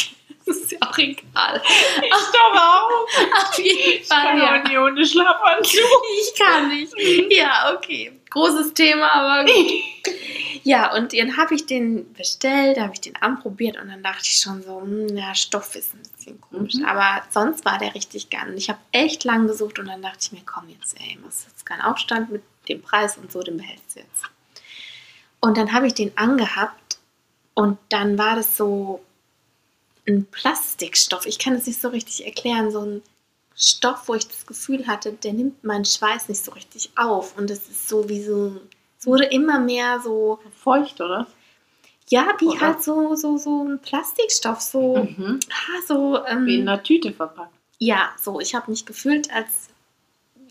[0.57, 1.63] Ist ja auch egal.
[1.65, 3.07] Ich glaube auch.
[3.49, 4.63] Auf jeden Ich kann Fall, ja.
[4.69, 5.75] nie ohne Schlafanzug.
[6.21, 6.93] Ich kann nicht.
[7.31, 8.13] Ja, okay.
[8.31, 9.55] Großes Thema, aber gut.
[10.65, 14.37] Ja, und dann habe ich den bestellt, habe ich den anprobiert und dann dachte ich
[14.37, 16.75] schon so, hm, ja, Stoff ist ein bisschen komisch.
[16.75, 16.85] Mhm.
[16.85, 18.49] Aber sonst war der richtig geil.
[18.49, 21.49] Und ich habe echt lang gesucht und dann dachte ich mir, komm jetzt, ey, machst
[21.49, 24.23] jetzt keinen Aufstand mit dem Preis und so, den behältst du jetzt.
[25.41, 26.99] Und dann habe ich den angehabt
[27.55, 29.03] und dann war das so
[30.09, 31.27] ein Plastikstoff.
[31.27, 33.03] Ich kann es nicht so richtig erklären, so ein
[33.57, 37.37] Stoff, wo ich das Gefühl hatte, der nimmt meinen Schweiß nicht so richtig auf.
[37.37, 38.57] Und es ist so wie so,
[38.99, 41.27] es wurde immer mehr so, Feucht, oder?
[42.09, 42.61] ja, wie Oder?
[42.61, 45.41] halt so, so, so ein Plastikstoff, so, Mhm.
[45.51, 47.55] ah, so, ähm, Wie in einer Tüte verpackt.
[47.79, 49.69] ja, so, ich habe mich gefühlt, als,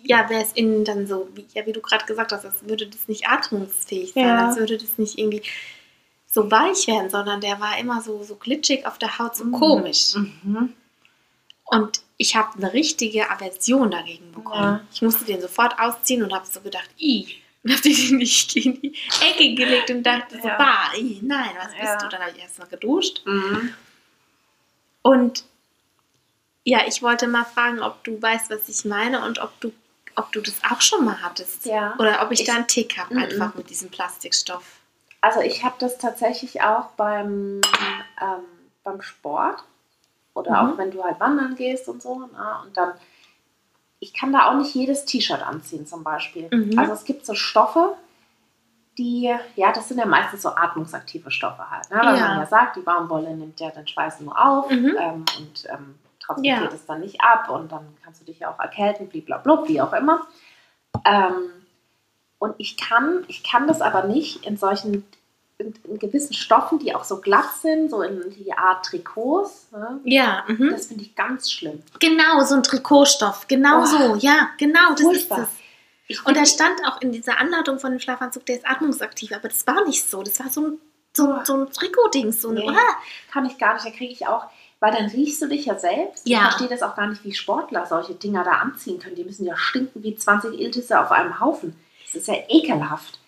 [0.03, 2.87] ja, wäre es innen dann so, wie, ja, wie du gerade gesagt hast, als würde
[2.87, 4.47] das nicht atmungsfähig sein, Ja.
[4.47, 5.43] als würde das nicht irgendwie
[6.33, 9.51] so weich werden, sondern der war immer so, so glitschig auf der Haut, so Mhm.
[9.51, 10.15] komisch.
[10.15, 10.73] Mhm.
[11.65, 14.61] Und ich habe eine richtige Aversion dagegen bekommen.
[14.79, 14.81] Ja.
[14.93, 17.27] Ich musste den sofort ausziehen und habe so gedacht, i.
[17.63, 18.95] Und habe den nicht in die
[19.29, 20.57] Ecke gelegt und dachte so, Ja.
[20.57, 21.97] bah, i, nein, was bist Ja.
[21.97, 22.09] du?
[22.09, 23.21] Dann habe ich erst mal geduscht.
[23.25, 23.73] Mhm.
[25.01, 25.43] Und
[26.63, 29.71] ja, ich wollte mal fragen, ob du weißt, was ich meine und ob du,
[30.15, 31.65] ob du das auch schon mal hattest.
[31.65, 31.95] Ja.
[31.97, 33.21] Oder ob ich, Ich- da einen Tick habe, Mhm.
[33.23, 34.63] einfach mit diesem Plastikstoff.
[35.21, 37.61] Also ich habe das tatsächlich auch beim,
[38.19, 38.43] ähm,
[38.83, 39.63] beim Sport
[40.33, 40.71] oder Mhm.
[40.73, 42.19] auch wenn du halt wandern gehst und so.
[42.19, 42.57] Ne?
[42.63, 42.93] Und dann,
[43.99, 46.47] ich kann da auch nicht jedes T-Shirt anziehen zum Beispiel.
[46.51, 46.77] Mhm.
[46.79, 47.95] Also es gibt so Stoffe,
[48.97, 51.89] die, ja, das sind ja meistens so atmungsaktive Stoffe halt.
[51.91, 51.97] Ne?
[51.97, 52.27] Weil Ja.
[52.27, 54.95] man ja sagt, die Baumwolle nimmt ja den Schweiß nur auf Mhm.
[54.97, 56.75] ähm, und ähm, transportiert Ja.
[56.75, 59.93] es dann nicht ab und dann kannst du dich ja auch erkälten, blablabla, wie auch
[59.93, 60.21] immer.
[61.05, 61.51] Ähm,
[62.41, 65.05] und ich kann, ich kann das aber nicht in solchen,
[65.59, 69.67] in, in gewissen Stoffen, die auch so glatt sind, so in die Art Trikots.
[69.71, 69.99] Ne?
[70.05, 70.71] Ja, mhm.
[70.71, 71.83] Das finde ich ganz schlimm.
[71.99, 73.47] genau, so ein Trikotstoff.
[73.47, 73.85] Genau Oh.
[73.85, 75.31] so, ja, genau, das ist.
[76.07, 79.47] Ich Und da stand auch in dieser Anleitung von dem Schlafanzug, der ist atmungsaktiv, aber
[79.47, 80.23] das war nicht so.
[80.23, 80.77] Das war so ein,
[81.13, 82.67] so, ein- so ein Trikotding, so ein, Nee.
[82.69, 82.95] ah,
[83.31, 84.45] kann ich gar nicht, da kriege ich auch,
[84.81, 86.27] weil dann riechst du dich ja selbst.
[86.27, 86.37] Ja.
[86.39, 89.15] Ich verstehe das auch gar nicht, wie Sportler solche Dinger da anziehen können.
[89.15, 91.75] Die müssen ja stinken wie 20 Iltisse auf einem Haufen.
[92.13, 93.19] Das ist ja ekelhaft.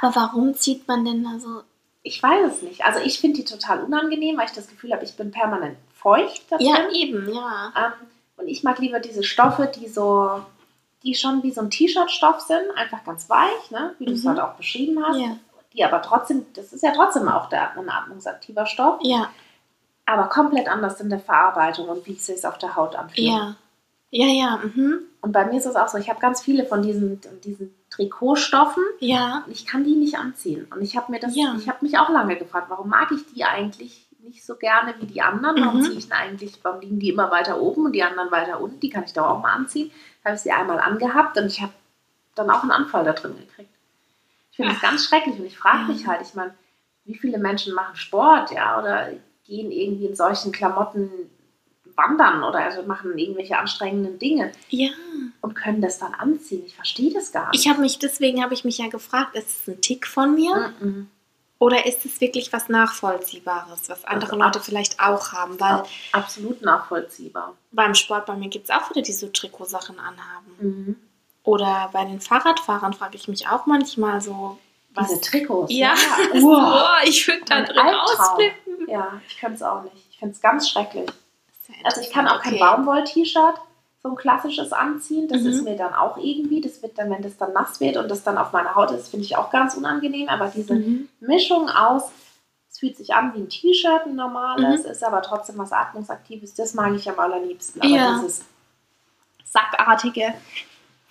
[0.00, 1.62] aber warum zieht man denn da so?
[2.02, 2.84] Ich weiß es nicht.
[2.84, 6.42] Also ich finde die total unangenehm, weil ich das Gefühl habe, ich bin permanent feucht
[6.50, 6.56] da.
[6.58, 7.72] Ja, eben, ja.
[7.76, 7.92] Ähm,
[8.38, 10.40] und ich mag lieber diese Stoffe, die so,
[11.04, 13.94] die schon wie so ein T-Shirt-Stoff sind, einfach ganz weich, ne?
[13.98, 14.30] wie du es Mhm.
[14.30, 15.16] halt auch beschrieben hast.
[15.18, 15.36] Ja,
[15.74, 19.30] Die aber trotzdem, das ist ja trotzdem auch der, ein atmungsaktiver Stoff, ja,
[20.04, 23.28] aber komplett anders in der Verarbeitung und wie es sich auf der Haut anfühlt.
[23.28, 23.54] ja.
[24.14, 24.98] Ja, ja, mhm.
[25.22, 28.82] Und bei mir ist es auch so, ich habe ganz viele von diesen, diesen Trikotstoffen
[28.98, 30.66] Ja, und ich kann die nicht anziehen.
[30.70, 31.54] Und ich habe mir das, Ja.
[31.58, 35.06] ich habe mich auch lange gefragt, warum mag ich die eigentlich nicht so gerne wie
[35.06, 35.56] die anderen?
[35.64, 35.84] Warum Mhm.
[35.84, 38.80] ziehe ich denn eigentlich, warum liegen die immer weiter oben und die anderen weiter unten?
[38.80, 39.90] Die kann ich doch auch mal anziehen.
[40.22, 41.72] Da habe ich sie einmal angehabt und ich habe
[42.34, 43.70] dann auch einen Anfall da drin gekriegt.
[44.50, 46.52] Ich finde das ganz schrecklich und ich frage mich halt, ich meine,
[47.06, 49.08] wie viele Menschen machen Sport, ja, oder
[49.46, 51.10] gehen irgendwie in solchen Klamotten
[51.96, 54.90] wandern oder also machen irgendwelche anstrengenden Dinge ja.
[55.40, 56.62] und können das dann anziehen.
[56.66, 57.60] Ich verstehe das gar nicht.
[57.60, 60.72] Ich habe mich, deswegen habe ich mich ja gefragt, ist es ein Tick von mir
[60.80, 61.08] Mhm.
[61.58, 65.58] oder ist es wirklich was Nachvollziehbares, was andere Also Leute vielleicht auch haben?
[65.60, 67.54] Weil Absolut nachvollziehbar.
[67.70, 70.56] beim Sport bei mir gibt es auch viele, die so Trikotsachen anhaben.
[70.60, 70.96] Mhm.
[71.44, 74.58] Oder bei den Fahrradfahrern frage ich mich auch manchmal so,
[74.94, 75.08] was.
[75.08, 75.72] Diese Trikots.
[75.72, 75.94] ja,
[76.34, 76.82] Wow.
[76.84, 78.88] oh, ich würde da drin ausflippen.
[78.88, 79.96] Ja, ich könnte es auch nicht.
[80.10, 81.08] Ich finde es ganz schrecklich.
[81.68, 82.60] Ja Also ich kann auch kein okay.
[82.62, 83.54] Baumwoll-T-Shirt,
[84.02, 85.28] so ein klassisches anziehen.
[85.28, 85.46] Das Mhm.
[85.48, 88.22] ist mir dann auch irgendwie, das wird dann, wenn das dann nass wird und das
[88.24, 90.28] dann auf meiner Haut ist, finde ich auch ganz unangenehm.
[90.28, 91.08] Aber diese Mhm.
[91.20, 92.10] Mischung aus,
[92.70, 94.90] es fühlt sich an wie ein T-Shirt, ein normales, Mhm.
[94.90, 97.80] ist aber trotzdem was Atmungsaktives, das mag ich am allerliebsten.
[97.82, 98.14] Aber Ja.
[98.14, 98.44] dieses
[99.44, 100.34] Sackartige,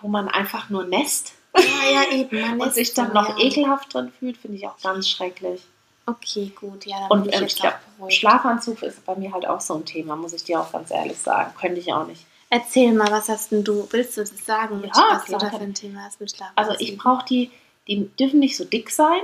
[0.02, 1.62] wo man einfach nur nässt Ja,
[1.94, 2.40] ja, eben.
[2.42, 5.62] Man und sich dann noch ekelhaft drin fühlt, finde ich auch ganz schrecklich.
[6.06, 8.18] Okay, gut, ja, dann Und ähm, ich glaub, auch beruhigt.
[8.18, 11.18] Schlafanzug ist bei mir halt auch so ein Thema, muss ich dir auch ganz ehrlich
[11.18, 11.54] sagen.
[11.60, 12.26] Könnte ich auch nicht.
[12.50, 15.50] Erzähl mal, was hast denn du, willst du das sagen, mit, Ja, was du da
[15.50, 16.54] für ein Thema hast mit Schlafen?
[16.58, 17.50] Also ich brauche die,
[17.88, 19.22] die dürfen nicht so dick sein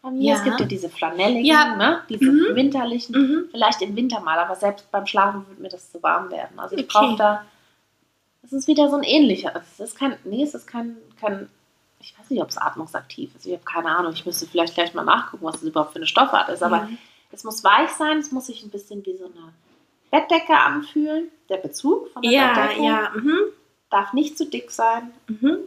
[0.00, 0.22] bei mir.
[0.30, 0.34] Ja.
[0.36, 1.76] Es gibt ja diese flanelligen, Ja.
[1.76, 2.02] ne?
[2.08, 2.54] diese Mhm.
[2.54, 3.14] winterlichen.
[3.14, 3.48] Mhm.
[3.50, 6.58] Vielleicht im Winter mal, aber selbst beim Schlafen wird mir das zu warm werden.
[6.58, 6.92] Also ich Okay.
[6.92, 7.44] brauche da,
[8.42, 9.52] es ist wieder so ein ähnlicher.
[9.74, 11.50] Es ist kein, nee, es ist kein, kein
[12.02, 13.46] ich weiß nicht, ob es atmungsaktiv ist.
[13.46, 14.12] Ich habe keine Ahnung.
[14.12, 16.62] Ich müsste vielleicht gleich mal nachgucken, was das überhaupt für eine Stoffart ist.
[16.62, 16.88] Aber Ja.
[17.30, 19.52] es muss weich sein, es muss sich ein bisschen wie so eine
[20.10, 21.28] Bettdecke anfühlen.
[21.48, 23.38] Der Bezug von der Ja, Bettdecke ja, mhm.
[23.90, 25.58] darf nicht zu dick sein Mhm.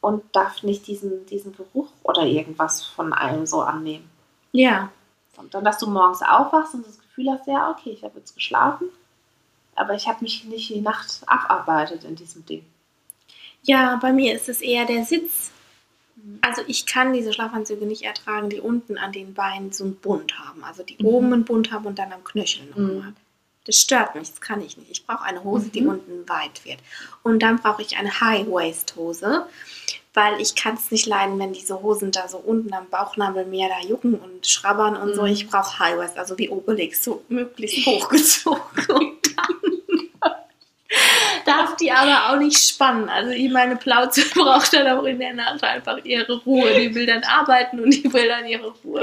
[0.00, 4.08] und darf nicht diesen, diesen Geruch oder irgendwas von allem so annehmen.
[4.52, 4.90] Ja.
[5.36, 8.18] Und dann, dass du morgens aufwachst und das Gefühl Gefühl hast, ja, okay, ich habe
[8.18, 8.88] jetzt geschlafen,
[9.76, 12.64] aber ich habe mich nicht die Nacht abarbeitet in diesem Ding.
[13.62, 15.50] Ja, bei mir ist es eher der Sitz.
[16.40, 20.38] Also ich kann diese Schlafanzüge nicht ertragen, die unten an den Beinen so einen Bund
[20.38, 20.62] haben.
[20.64, 21.06] Also die Mhm.
[21.06, 23.14] oben einen Bund haben und dann am Knöchel noch Mhm.
[23.64, 24.90] Das stört mich, das kann ich nicht.
[24.90, 25.88] Ich brauche eine Hose, die Mhm.
[25.90, 26.78] unten weit wird.
[27.22, 29.46] Und dann brauche ich eine High-Waist-Hose,
[30.14, 33.68] weil ich kann es nicht leiden, wenn diese Hosen da so unten am Bauchnabel mehr
[33.68, 35.22] da jucken und schrabbern und so.
[35.22, 35.28] Mhm.
[35.28, 38.60] Ich brauche High-Waist, also wie Obelix, so möglichst hochgezogen.
[38.88, 39.54] Und dann
[41.46, 43.08] darf die aber auch nicht spannen.
[43.08, 46.72] Also ich meine Plauze braucht dann auch in der Nacht einfach ihre Ruhe.
[46.74, 49.02] Die will dann arbeiten und die will dann ihre Ruhe.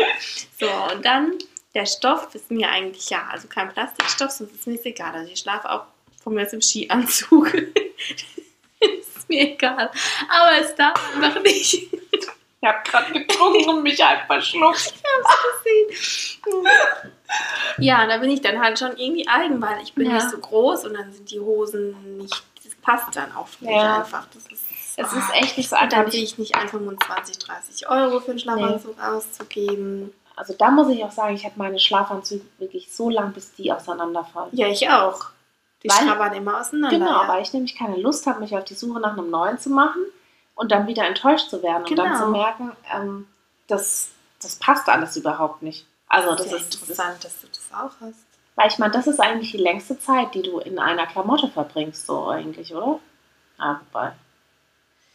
[0.60, 1.34] So, und dann
[1.74, 5.14] der Stoff ist mir eigentlich ja, also kein Plastikstoff, sonst ist mir egal.
[5.14, 5.84] Also ich schlafe auch
[6.24, 7.54] von mir aus im Skianzug.
[8.80, 9.92] ist mir egal.
[10.30, 11.94] Aber es darf einfach nicht.
[12.62, 14.94] Ich habe gerade getrunken und mich halt verschluckt.
[17.78, 20.16] Ja, da bin ich dann halt schon irgendwie eigen, weil ich bin Ja.
[20.16, 23.74] nicht so groß und dann sind die Hosen nicht, das passt dann auch für mich
[23.76, 23.98] Ja.
[24.00, 24.26] einfach.
[24.34, 24.64] Das ist,
[24.98, 25.18] Es ah.
[25.18, 25.90] ist echt nicht so einfach.
[26.04, 30.14] dann will ich nicht einfach 25, 30 Euro für einen Schlafanzug auszugeben.
[30.36, 33.72] Also da muss ich auch sagen, ich habe meine Schlafanzüge wirklich so lang, bis die
[33.72, 34.50] auseinanderfallen.
[34.54, 35.28] Ja, ich auch.
[35.84, 36.98] Die Weil- immer auseinander.
[36.98, 37.28] Genau, ja.
[37.30, 40.02] weil ich nämlich keine Lust habe, mich auf die Suche nach einem neuen zu machen
[40.56, 42.26] und dann wieder enttäuscht zu werden und dann Genau.
[42.26, 43.28] zu merken, ähm,
[43.68, 44.10] das,
[44.42, 45.86] das passt alles überhaupt nicht.
[46.10, 48.26] Also das ist, das ist interessant, dass du das auch hast.
[48.56, 52.06] weil ich meine, das ist eigentlich die längste Zeit, die du in einer Klamotte verbringst,
[52.08, 53.00] so eigentlich, oder?
[53.58, 54.12] Ja, wobei.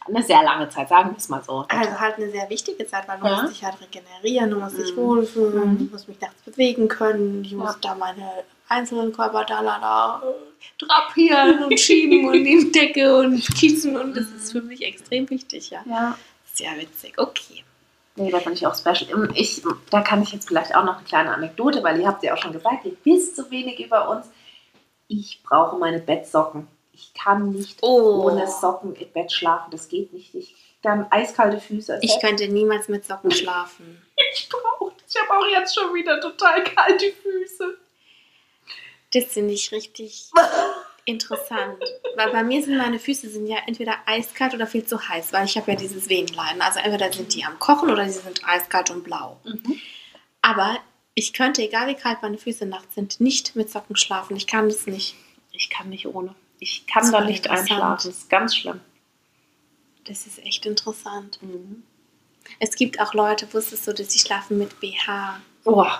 [0.07, 1.65] Eine sehr lange Zeit, sagen wir es mal so.
[1.67, 3.41] Also halt eine sehr wichtige Zeit, weil du Ja.
[3.41, 4.97] musst dich halt regenerieren, du musst dich Mhm.
[4.97, 5.85] wohlfühlen, Mhm.
[5.85, 7.57] ich muss mich nachts bewegen können, ich Ja.
[7.57, 13.39] muss da meine einzelnen Körperteile da äh, drapieren und schieben und in die Decke und
[13.57, 15.81] Kissen und das ist für mich extrem wichtig, ja.
[15.87, 16.17] ja.
[16.53, 17.63] Sehr witzig, okay.
[18.17, 19.13] Nee, da bin ich auch special.
[19.13, 22.23] Und Ich, da kann ich jetzt vielleicht auch noch eine kleine Anekdote, weil ihr habt
[22.23, 24.27] ja auch schon gesagt, ihr wisst so wenig über uns.
[25.07, 26.67] Ich brauche meine Bettsocken.
[26.93, 28.23] Ich kann nicht Oh.
[28.25, 29.69] ohne Socken im Bett schlafen.
[29.71, 30.33] Das geht nicht.
[30.33, 31.99] Ich dann eiskalte Füße.
[32.01, 34.01] Ich könnte niemals mit Socken schlafen.
[34.33, 35.13] ich brauche das.
[35.13, 37.77] Ich habe auch jetzt schon wieder total kalte Füße.
[39.13, 40.29] Das finde ich richtig
[41.05, 41.83] interessant.
[42.15, 45.45] Weil bei mir sind meine Füße sind ja entweder eiskalt oder viel zu heiß, weil
[45.45, 46.61] ich habe ja dieses Venenleiden.
[46.61, 49.39] Also entweder sind die am Kochen oder sie sind eiskalt und blau.
[50.41, 50.77] Aber
[51.13, 54.35] ich könnte, egal wie kalt meine Füße nachts sind, nicht mit Socken schlafen.
[54.35, 55.15] Ich kann das nicht.
[55.51, 56.35] Ich kann nicht ohne.
[56.59, 58.09] Ich kann da nicht einschlafen.
[58.09, 58.81] Das ist ganz schlimm.
[60.05, 61.39] Das ist echt interessant.
[62.59, 65.41] Es gibt auch Leute, wusstest du, dass sie schlafen mit BH.
[65.63, 65.99] Das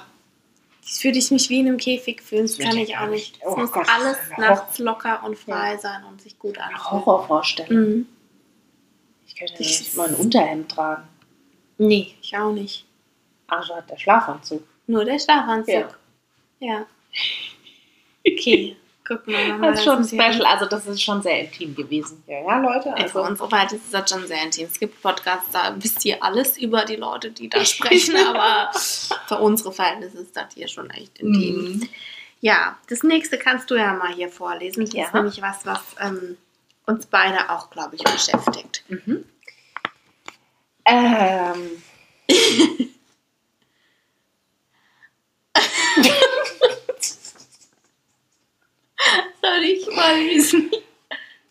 [1.04, 2.44] würde ich mich wie in einem Käfig fühlen.
[2.44, 3.34] Das Das kann ich ja auch nicht.
[3.34, 3.44] nicht.
[3.44, 6.92] Es Oh muss Gott, alles nachts locker und frei sein und sich gut anfühlen.
[6.92, 7.90] Horrorvorstellung.
[7.90, 8.06] Mhm.
[9.28, 11.08] Ich könnte nicht mal ein Unterhemd tragen.
[11.78, 12.86] Nee, ich auch nicht.
[13.48, 14.64] Also hat der Schlafanzug.
[14.88, 15.98] Nur der Schlafanzug.
[16.60, 16.68] Ja.
[16.68, 16.86] Ja.
[18.28, 18.76] Okay,
[19.08, 19.48] guck mal.
[19.48, 20.22] machen wir Das ist schon das hier.
[20.24, 20.46] special.
[20.46, 22.24] Also das ist schon sehr intim gewesen.
[22.28, 22.90] Ja, ja Leute.
[22.90, 24.68] Ey, Für Also, unsere Verhältnisse ist das schon sehr intim.
[24.72, 28.72] Es gibt Podcasts, da wisst ihr alles über die Leute, die da sprechen, aber
[29.28, 31.56] für unsere Verhältnisse ist das hier schon echt intim.
[31.80, 31.90] Mhm.
[32.42, 34.86] Ja, das nächste kannst du ja mal hier vorlesen.
[34.86, 35.06] Das Ja.
[35.06, 36.38] ist nämlich was, was ähm,
[36.86, 38.84] uns beide auch, glaube ich, beschäftigt.
[38.90, 39.24] Mhm.
[40.88, 41.72] Ähm.
[49.42, 50.72] Soll ich mal lesen?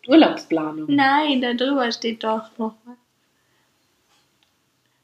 [0.07, 0.85] Urlaubsplanung.
[0.93, 2.97] Nein, da drüber steht doch noch was.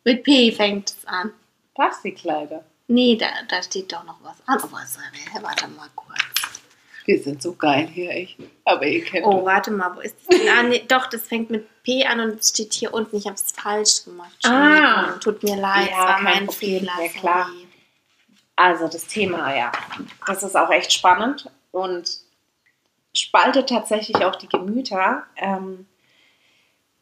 [0.04, 1.32] Mit P fängt es an.
[1.76, 2.63] Plastikkleider.
[2.88, 4.60] Nee, da, da steht doch noch was an.
[4.63, 5.04] Oh, was soll?
[5.41, 6.19] Warte mal kurz.
[7.06, 8.38] Wir sind so geil hier, echt.
[8.65, 10.50] Aber ihr kennt Oh, warte mal, wo ist das denn?
[10.50, 13.15] Ah, nee, doch, das fängt mit P an und es steht hier unten.
[13.15, 14.38] Ich habe es falsch gemacht.
[14.45, 15.13] Ah.
[15.19, 16.50] Tut mir leid, Ja, war kein mein.
[16.50, 16.93] Fehler.
[17.02, 17.50] Ja, klar.
[18.56, 19.71] Also das Thema, ja.
[20.28, 22.17] Das ist auch echt spannend und
[23.13, 25.24] spaltet tatsächlich auch die Gemüter.
[25.38, 25.88] Ähm,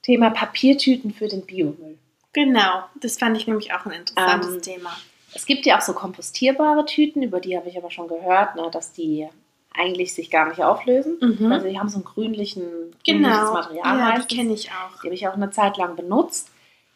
[0.02, 1.98] Thema Papiertüten für den Biomüll.
[2.34, 4.92] Genau, das fand ich nämlich auch ein interessantes Ähm, Thema.
[5.34, 8.70] Es gibt ja auch so kompostierbare Tüten, über die habe ich aber schon gehört, ne,
[8.72, 9.28] dass die
[9.74, 11.18] eigentlich sich gar nicht auflösen.
[11.22, 11.52] Mhm.
[11.52, 12.64] Also die haben so einen grünlichen,
[13.06, 14.38] grünliches genau, Material ja, die meistens.
[14.38, 15.02] kenne ich auch.
[15.02, 16.50] Die habe ich auch eine Zeit lang benutzt.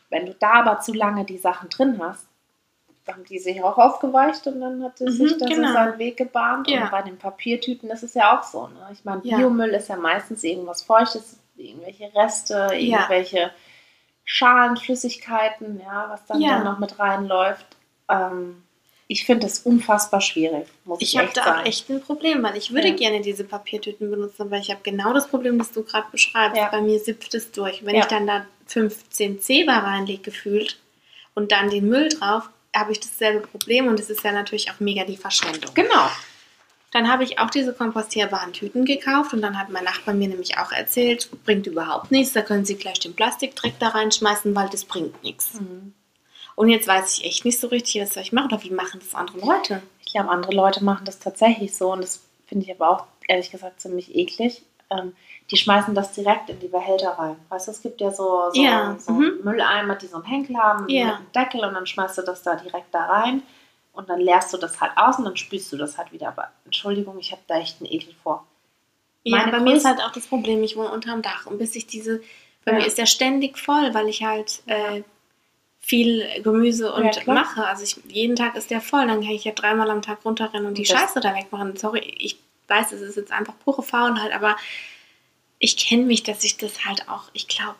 [0.10, 2.28] Wenn du da aber zu lange die Sachen drin hast,
[3.08, 5.68] haben die sich auch aufgeweicht und dann hat es Mhm, sich das genau.
[5.68, 6.70] so seinen Weg gebahnt.
[6.70, 6.84] Ja.
[6.86, 8.68] Und bei den Papiertüten ist es ja auch so.
[8.68, 8.90] Ne?
[8.94, 9.38] Ich meine, Ja.
[9.38, 13.00] Biomüll ist ja meistens irgendwas Feuchtes, irgendwelche Reste, Ja.
[13.00, 13.52] irgendwelche
[14.26, 16.56] Schalen, Flüssigkeiten, ja, was dann, Ja.
[16.56, 17.66] dann noch mit reinläuft.
[18.10, 18.64] Ähm,
[19.08, 22.56] ich finde das unfassbar schwierig, muss ich, Ich habe da auch echt ein Problem, weil
[22.56, 22.96] ich würde Ja.
[22.96, 26.58] gerne diese Papiertüten benutzen, weil ich habe genau das Problem, das du gerade beschreibst.
[26.58, 26.70] Ja.
[26.70, 27.86] Bei mir sippt es durch.
[27.86, 28.02] Wenn Ja.
[28.02, 30.80] ich dann da 15 Zeber reinlege, gefühlt,
[31.36, 34.80] und dann den Müll drauf, habe ich dasselbe Problem und es ist ja natürlich auch
[34.80, 35.74] mega die Verschwendung.
[35.74, 36.10] Genau.
[36.92, 40.58] Dann habe ich auch diese kompostierbaren Tüten gekauft und dann hat mein Nachbar mir nämlich
[40.60, 44.86] auch erzählt, bringt überhaupt nichts, da können Sie gleich den Plastikdreck da reinschmeißen, weil das
[44.86, 45.60] bringt nichts.
[45.60, 45.94] Mhm.
[46.56, 49.00] Und jetzt weiß ich echt nicht so richtig, was soll ich machen oder wie machen
[49.00, 49.82] das andere Leute?
[50.06, 53.50] Ich glaube, andere Leute machen das tatsächlich so und das finde ich aber auch ehrlich
[53.50, 54.62] gesagt ziemlich eklig.
[54.92, 55.16] Ähm,
[55.52, 57.36] die schmeißen das direkt in die Behälter rein.
[57.50, 59.40] Weißt du, es gibt ja so, so, Ja, so mhm.
[59.44, 61.06] Mülleimer, die so einen Henkel haben Ja.
[61.06, 63.44] mit einem Deckel und dann schmeißt du das da direkt da rein
[63.92, 66.30] und dann leerst du das halt aus und dann spülst du das halt wieder.
[66.30, 68.46] Aber Entschuldigung, ich habe da echt einen Ekel vor.
[69.24, 71.76] Ja, Meine bei mir ist halt auch das Problem, ich wohne unterm Dach und bis
[71.76, 72.22] ich diese,
[72.66, 72.80] bei Ja.
[72.80, 75.04] mir ist der ständig voll, weil ich halt äh,
[75.80, 77.66] viel Gemüse und Ja, mache.
[77.66, 80.66] Also ich, jeden Tag ist der voll, dann kann ich ja dreimal am Tag runterrennen
[80.68, 81.76] und die Und das- Scheiße da wegmachen.
[81.76, 82.38] Sorry, ich
[82.70, 84.56] weiß, es ist jetzt einfach pure Faulheit, aber
[85.66, 87.78] ich kenne mich, dass ich das halt auch, ich glaube,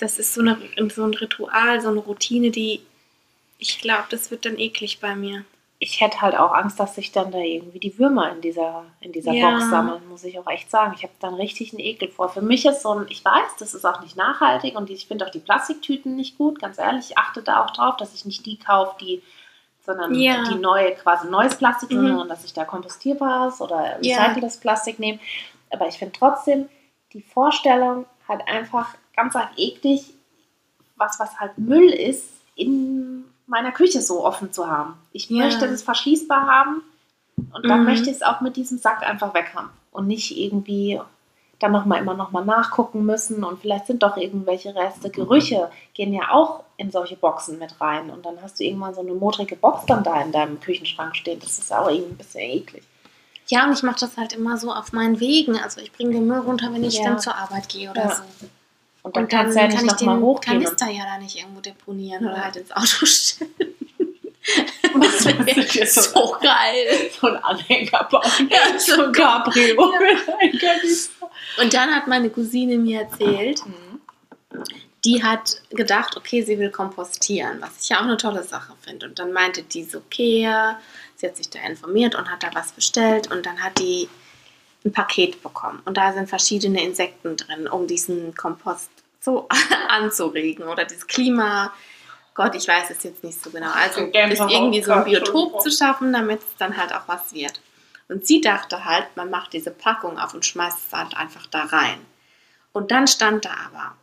[0.00, 0.58] das ist so, eine,
[0.92, 2.80] so ein Ritual, so eine Routine, die,
[3.58, 5.44] ich glaube, das wird dann eklig bei mir.
[5.78, 9.12] Ich hätte halt auch Angst, dass sich dann da irgendwie die Würmer in dieser, in
[9.12, 9.50] dieser Ja.
[9.52, 10.92] Box sammeln, muss ich auch echt sagen.
[10.96, 12.30] Ich habe dann richtig einen Ekel vor.
[12.30, 15.24] Für mich ist so ein, ich weiß, das ist auch nicht nachhaltig und ich finde
[15.26, 17.10] auch die Plastiktüten nicht gut, ganz ehrlich.
[17.10, 19.22] Ich achte da auch drauf, dass ich nicht die kaufe, die,
[19.86, 20.42] sondern Ja.
[20.48, 22.08] die neue, quasi neues Plastik, Mhm.
[22.08, 24.24] sondern dass ich da kompostierbares oder Ja.
[24.24, 25.20] recyceltes Plastik nehme.
[25.70, 26.68] Aber ich finde trotzdem
[27.14, 30.12] die Vorstellung halt einfach ganz arg eklig,
[30.96, 34.94] was, was halt Müll ist, in meiner Küche so offen zu haben.
[35.12, 35.44] Ich Ja.
[35.44, 36.82] möchte das verschließbar haben
[37.52, 37.86] und dann Mhm.
[37.86, 41.00] möchte ich es auch mit diesem Sack einfach weg haben und nicht irgendwie
[41.60, 45.08] dann nochmal immer nochmal nachgucken müssen und vielleicht sind doch irgendwelche Reste.
[45.08, 49.00] Gerüche gehen ja auch in solche Boxen mit rein und dann hast du irgendwann so
[49.00, 51.38] eine modrige Box dann da in deinem Küchenschrank stehen.
[51.40, 52.82] Das ist auch irgendwie ein bisschen eklig.
[53.48, 55.58] Ja, und ich mache das halt immer so auf meinen Wegen.
[55.58, 57.04] Also ich bringe den Müll runter, wenn ich Ja.
[57.04, 58.16] dann zur Arbeit gehe oder Ja.
[58.16, 58.22] so.
[59.02, 60.62] Und dann, Und dann du ja kann ich den hochgehen.
[60.62, 63.50] Kanister ja da nicht irgendwo deponieren oder halt ins Auto stellen.
[65.00, 67.10] Das wäre jetzt so- geil.
[67.20, 68.48] so ein Anhänger bauen.
[68.50, 69.92] Ja, so ein Cabrio.
[71.60, 73.60] Und dann hat meine Cousine mir erzählt,
[75.04, 79.06] die hat gedacht, okay, sie will kompostieren, was ich ja auch eine tolle Sache finde.
[79.06, 80.48] Und dann meinte die so, okay,
[81.24, 84.08] sie hat sich da informiert und hat da was bestellt und dann hat die
[84.84, 85.80] ein Paket bekommen.
[85.86, 89.48] Und da sind verschiedene Insekten drin, um diesen Kompost so
[89.88, 91.72] anzuregen oder das Klima.
[92.34, 93.70] Gott, ich weiß es jetzt nicht so genau.
[93.72, 97.60] Also ist irgendwie so ein Biotop zu schaffen, damit es dann halt auch was wird.
[98.08, 101.62] Und sie dachte halt, man macht diese Packung auf und schmeißt es halt einfach da
[101.64, 101.98] rein.
[102.72, 103.96] Und dann stand da aber,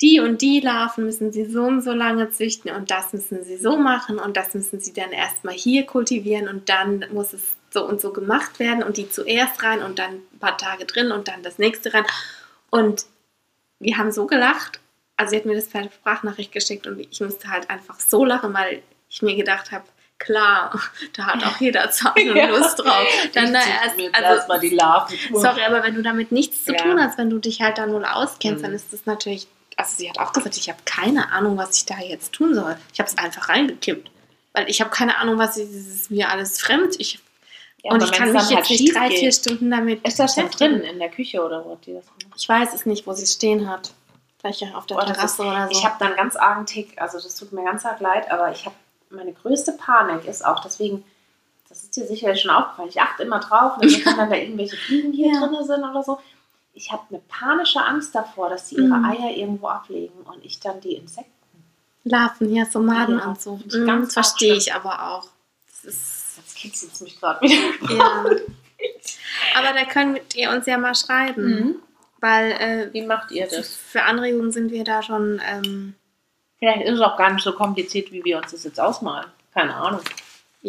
[0.00, 3.56] die und die Larven müssen sie so und so lange züchten und das müssen sie
[3.56, 7.84] so machen und das müssen sie dann erstmal hier kultivieren und dann muss es so
[7.84, 11.26] und so gemacht werden und die zuerst rein und dann ein paar Tage drin und
[11.28, 12.04] dann das nächste rein.
[12.70, 13.06] Und
[13.80, 14.80] wir haben so gelacht.
[15.16, 18.54] Also sie hat mir das per Sprachnachricht geschickt und ich musste halt einfach so lachen,
[18.54, 19.84] weil ich mir gedacht habe,
[20.18, 20.80] klar,
[21.16, 22.46] da hat auch jeder Zeit und Ja.
[22.48, 23.06] Lust drauf.
[23.34, 25.18] Dann da erst, mir jetzt also, erstmal die Larven.
[25.34, 26.78] Sorry, aber wenn du damit nichts zu Ja.
[26.82, 28.66] tun hast, wenn du dich halt da null auskennst, Mhm.
[28.66, 29.48] dann ist das natürlich.
[29.78, 32.76] Also sie hat auch gesagt, ich habe keine Ahnung, was ich da jetzt tun soll.
[32.92, 34.10] Ich habe es einfach reingekippt.
[34.52, 36.96] Weil ich habe keine Ahnung, was ich, ist mir alles fremd.
[36.98, 37.20] Ich,
[37.84, 40.18] Ja, und ich kann dann mich halt jetzt nicht schief drei, vier Stunden damit Ist
[40.18, 42.34] das schon drin in der Küche oder wo hat die das gemacht?
[42.36, 43.92] Ich weiß es nicht, wo sie es stehen hat.
[44.40, 45.78] Vielleicht ja auf der Oh, Terrasse oder so.
[45.78, 48.50] Ich habe da einen ganz argen Tick, also das tut mir ganz arg leid, aber
[48.50, 48.74] ich habe
[49.10, 51.04] meine größte Panik ist auch deswegen,
[51.68, 54.76] das ist dir sicherlich schon aufgefallen, ich achte immer drauf, dann kann dann da irgendwelche
[54.76, 55.46] Fliegen hier Ja.
[55.46, 56.18] drin sind oder so.
[56.78, 59.04] Ich habe eine panische Angst davor, dass die ihre Mhm.
[59.04, 61.32] Eier irgendwo ablegen und ich dann die Insekten.
[62.04, 63.56] Larven, ja, so Maden Ja, und so.
[63.56, 65.26] Mhm, ganz das verstehe ich aber auch.
[65.66, 67.94] Das ist, Jetzt kitzelt es mich gerade wieder.
[67.96, 68.24] ja.
[69.56, 71.44] aber da könnt ihr uns ja mal schreiben.
[71.50, 71.74] Mhm.
[72.20, 73.74] Weil äh, Wie macht ihr das?
[73.74, 75.40] für Anregungen sind wir da schon.
[75.44, 75.94] Ähm,
[76.60, 79.26] Vielleicht ist es auch gar nicht so kompliziert, wie wir uns das jetzt ausmalen.
[79.52, 80.00] Keine Ahnung.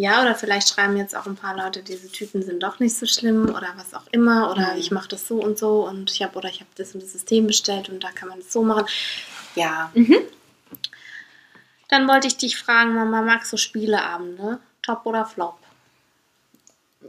[0.02, 3.06] Ja, oder vielleicht schreiben jetzt auch ein paar Leute, diese Tüten sind doch nicht so
[3.06, 4.50] schlimm oder was auch immer.
[4.50, 4.80] Oder Mhm.
[4.80, 7.12] ich mache das so und so und ich habe oder ich habe das und das
[7.12, 8.86] System bestellt und da kann man es so machen.
[9.56, 9.92] Ja.
[9.94, 10.16] Mhm.
[11.90, 14.60] Dann wollte ich dich fragen, Mama, magst du Spieleabende?
[14.84, 15.58] Top oder Flop?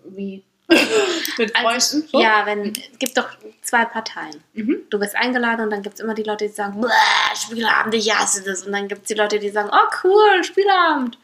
[0.06, 0.42] Wie?
[1.38, 2.08] Mit Also, Freunden?
[2.10, 2.20] so?
[2.20, 3.28] Ja, wenn es gibt doch
[3.62, 4.42] zwei Parteien.
[4.54, 4.78] Mhm.
[4.90, 6.88] Du wirst eingeladen und dann gibt es immer die Leute, die sagen, "Bäh,
[7.36, 8.66] Spieleabend, ich hasse das.
[8.66, 11.18] Und dann gibt es die Leute, die sagen, oh cool, Spieleabend.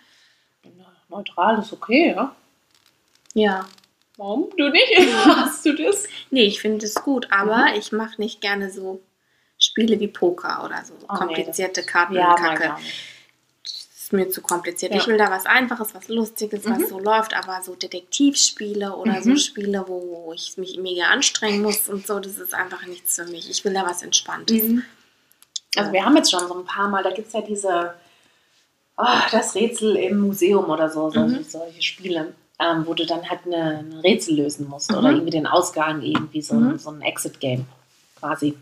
[1.09, 2.35] Neutral ist okay, ja.
[3.35, 3.67] Ja.
[4.17, 4.49] Warum?
[4.57, 4.93] Du nicht?
[5.27, 6.05] Hast du das?
[6.31, 7.79] Nee, ich finde es gut, aber Mhm.
[7.79, 9.01] ich mache nicht gerne so
[9.59, 10.95] Spiele wie Poker oder so.
[11.09, 12.77] Oh, nee, komplizierte das- Karten Ja, Kacke.
[13.63, 14.93] Das ist mir zu kompliziert.
[14.95, 15.01] Ja.
[15.01, 16.81] Ich will da was Einfaches, was Lustiges, Mhm.
[16.83, 19.37] was so läuft, aber so Detektivspiele oder so Mhm.
[19.39, 23.51] Spiele, wo ich mich mega anstrengen muss und so, das ist einfach nichts für mich.
[23.51, 24.63] Ich will da was Entspanntes.
[25.77, 27.95] Also wir haben jetzt schon so ein paar Mal, da gibt es ja diese,
[28.99, 31.45] oh, das Rätsel im Museum oder so, solche, Mhm.
[31.45, 32.35] solche Spiele.
[32.59, 34.97] ähm, wo du dann halt eine, eine Rätsel lösen musst Mhm.
[34.97, 36.69] oder irgendwie den Ausgang, irgendwie so, Mhm.
[36.71, 37.67] ein, so ein Exit-Game
[38.19, 38.57] quasi.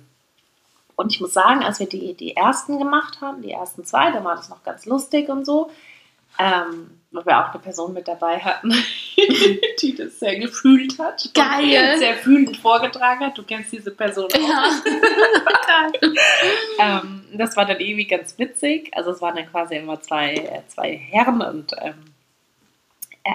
[0.97, 4.25] Und ich muss sagen, als wir die, die ersten gemacht haben, die ersten zwei, da
[4.25, 5.71] war das noch ganz lustig und so,
[6.41, 8.71] ähm, weil wir auch eine Person mit dabei hatten,
[9.81, 11.31] die das sehr gefühlt hat.
[11.33, 11.93] Geil.
[11.95, 13.39] Und sehr fühlend vorgetragen hat.
[13.39, 14.49] Du kennst diese Person auch.
[14.49, 14.71] Ja.
[16.79, 18.91] Ähm, das war dann irgendwie ganz witzig.
[18.95, 21.95] Also es waren dann quasi immer zwei, äh, zwei Herren und ähm,
[23.25, 23.31] äh,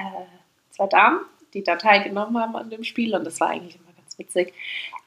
[0.72, 1.20] zwei Damen,
[1.54, 4.54] die da teilgenommen haben an dem Spiel und das war eigentlich immer ganz witzig.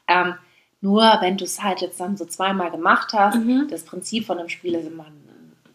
[0.07, 0.35] Ähm,
[0.81, 3.67] nur wenn du es halt jetzt dann so zweimal gemacht hast, Mhm.
[3.69, 5.05] das Prinzip von dem Spiel ist immer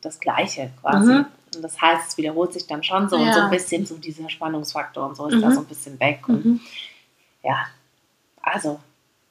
[0.01, 1.13] das gleiche quasi.
[1.13, 1.27] Mhm.
[1.57, 3.33] Und das heißt, es wiederholt sich dann schon so und Ja.
[3.35, 5.55] so ein bisschen so dieser Spannungsfaktor und so ist da Mhm.
[5.55, 6.29] so ein bisschen weg.
[6.29, 6.61] Und Mhm.
[7.43, 7.67] ja,
[8.43, 8.81] also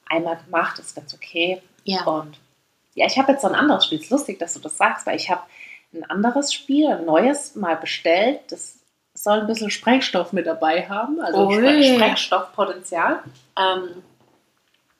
[0.07, 1.61] einmal gemacht ist ganz okay.
[1.83, 2.03] Ja.
[2.05, 2.37] Und
[2.95, 3.97] ja, ich habe jetzt so ein anderes Spiel.
[3.99, 5.41] Es ist lustig, dass du das sagst, weil ich habe
[5.93, 8.39] ein anderes Spiel, ein neues, mal bestellt.
[8.49, 8.79] Das
[9.13, 11.49] soll ein bisschen Sprengstoff mit dabei haben, also.
[11.51, 13.23] Spre Sprengstoffpotenzial.
[13.57, 14.03] Ähm,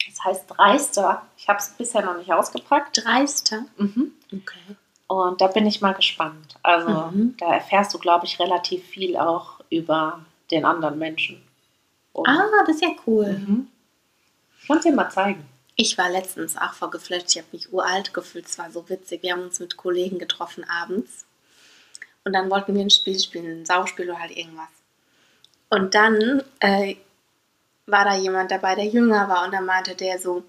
[0.10, 1.24] das heißt Dreister.
[1.38, 3.04] Ich habe es bisher noch nicht ausgepackt.
[3.04, 3.66] Dreister.
[3.78, 4.12] Mhm.
[4.32, 4.76] Okay.
[5.08, 6.56] Und da bin ich mal gespannt.
[6.64, 7.36] Also Mhm.
[7.40, 11.42] da erfährst du, glaube ich, relativ viel auch über den anderen Menschen.
[12.14, 13.34] Und, Ah, das ist ja cool.
[13.34, 13.68] mhm.
[14.62, 15.46] Ich kann es dir mal zeigen.
[15.78, 17.28] Ich war letztens auch voll geflasht.
[17.30, 18.48] Ich habe mich uralt gefühlt.
[18.48, 19.22] Es war so witzig.
[19.24, 21.26] Wir haben uns mit Kollegen getroffen abends.
[22.26, 24.68] Und dann wollten wir ein Spiel spielen, ein Sauspiel oder halt irgendwas.
[25.70, 26.96] Und dann äh,
[27.86, 29.46] war da jemand dabei, der jünger war.
[29.46, 30.44] Und dann meinte der so,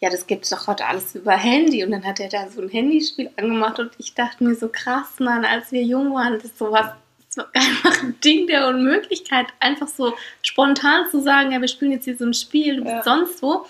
[0.00, 1.84] ja, das gibt es doch heute alles über Handy.
[1.84, 3.78] Und dann hat er da so ein Handyspiel angemacht.
[3.80, 6.86] Und ich dachte mir so, krass, Mann, als wir jung waren, das ist sowas,
[7.26, 9.46] das war einfach ein Ding der Unmöglichkeit.
[9.60, 12.94] Einfach so spontan zu sagen, ja, wir spielen jetzt hier so ein Spiel, du bist
[12.94, 13.02] Ja.
[13.02, 13.66] sonst wo.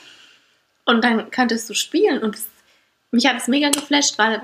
[0.85, 2.22] Und dann könntest du spielen.
[2.22, 2.49] Und es,
[3.11, 4.43] mich hat es mega geflasht, weil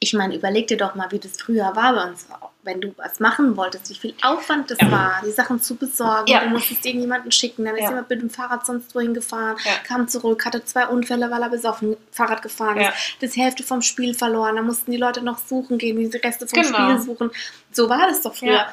[0.00, 2.26] ich meine, überleg dir doch mal, wie das früher war bei uns.
[2.62, 4.90] Wenn du was machen wolltest, wie viel Aufwand das Ja.
[4.92, 6.28] war, die Sachen zu besorgen.
[6.30, 6.40] Ja.
[6.44, 7.88] Du musstest irgendjemanden schicken, dann ist Ja.
[7.90, 11.96] jemand mit dem Fahrrad sonst wohin gefahren, kam zurück, hatte zwei Unfälle, weil er besoffen
[12.12, 14.56] Fahrrad gefahren ist, das Hälfte vom Spiel verloren.
[14.56, 16.76] Dann mussten die Leute noch suchen gehen, die Reste vom Genau.
[16.90, 17.30] Spiel suchen.
[17.72, 18.66] So war das doch früher.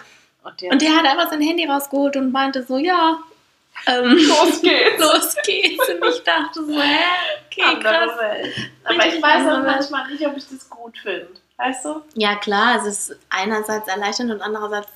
[0.44, 3.18] Und der, Und der hat einfach sein Handy rausgeholt und meinte so, ja,
[3.88, 5.00] ähm, los geht's.
[5.00, 5.90] los geht's.
[5.90, 7.00] Und ich dachte so, hä,
[7.48, 8.18] okay, krass.
[8.18, 8.56] Welt.
[8.84, 11.30] Aber ich weiß auch manchmal nicht, ob ich das gut finde.
[11.58, 12.02] Weißt du?
[12.16, 14.90] Ja, klar, es ist einerseits erleichternd und andererseits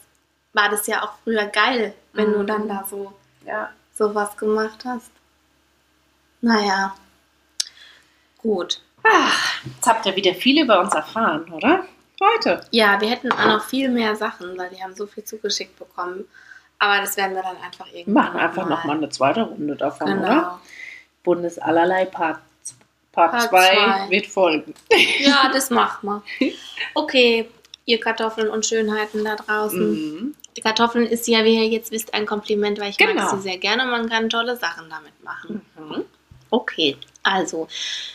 [0.53, 2.47] war das ja auch früher geil, wenn du Mhm.
[2.47, 3.13] dann da so
[3.45, 3.69] Ja.
[3.93, 5.11] sowas gemacht hast.
[6.41, 6.95] Naja,
[8.37, 8.81] gut.
[9.03, 11.85] Ach, jetzt habt ihr wieder viel über uns erfahren, oder?
[12.21, 12.65] Heute.
[12.71, 16.25] Ja, wir hätten auch noch viel mehr Sachen, weil wir haben so viel zugeschickt bekommen.
[16.80, 20.07] Aber das werden wir dann einfach irgendwann machen einfach noch nochmal eine zweite Runde davon,
[20.07, 20.21] Genau.
[20.23, 20.59] oder?
[21.23, 22.39] Bundesallerlei Part
[23.11, 24.09] Part Part 2 zwei.
[24.09, 24.73] wird folgen.
[25.19, 26.23] Ja, das machen wir.
[26.95, 27.49] Okay,
[27.86, 29.91] ihr Kartoffeln und Schönheiten da draußen.
[29.91, 30.36] Mhm.
[30.55, 33.30] Die Kartoffeln ist ja, wie ihr jetzt wisst, ein Kompliment, weil ich mag Genau.
[33.36, 33.86] sie sehr gerne.
[33.86, 35.65] Man kann tolle Sachen damit machen.
[35.77, 36.05] Mhm.
[36.49, 37.67] Okay, also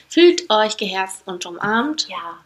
[0.09, 2.09] fühlt euch geherzt und umarmt.
[2.09, 2.39] Ja,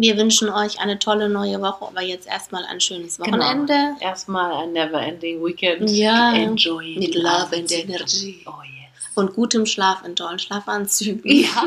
[0.00, 3.36] Wir wünschen euch eine tolle neue Woche, aber jetzt erstmal ein schönes Genau.
[3.36, 3.96] Wochenende.
[4.00, 5.90] erstmal ein never-ending Weekend.
[5.90, 6.32] Ja.
[6.34, 6.96] Enjoy.
[6.98, 8.44] Mit Love and Energy.
[8.46, 9.02] Oh yes.
[9.16, 11.20] Und gutem Schlaf in tollen Schlafanzügen.
[11.24, 11.66] Ja.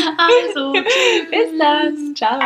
[0.18, 2.14] Also, Bis dann.
[2.16, 2.38] Ciao.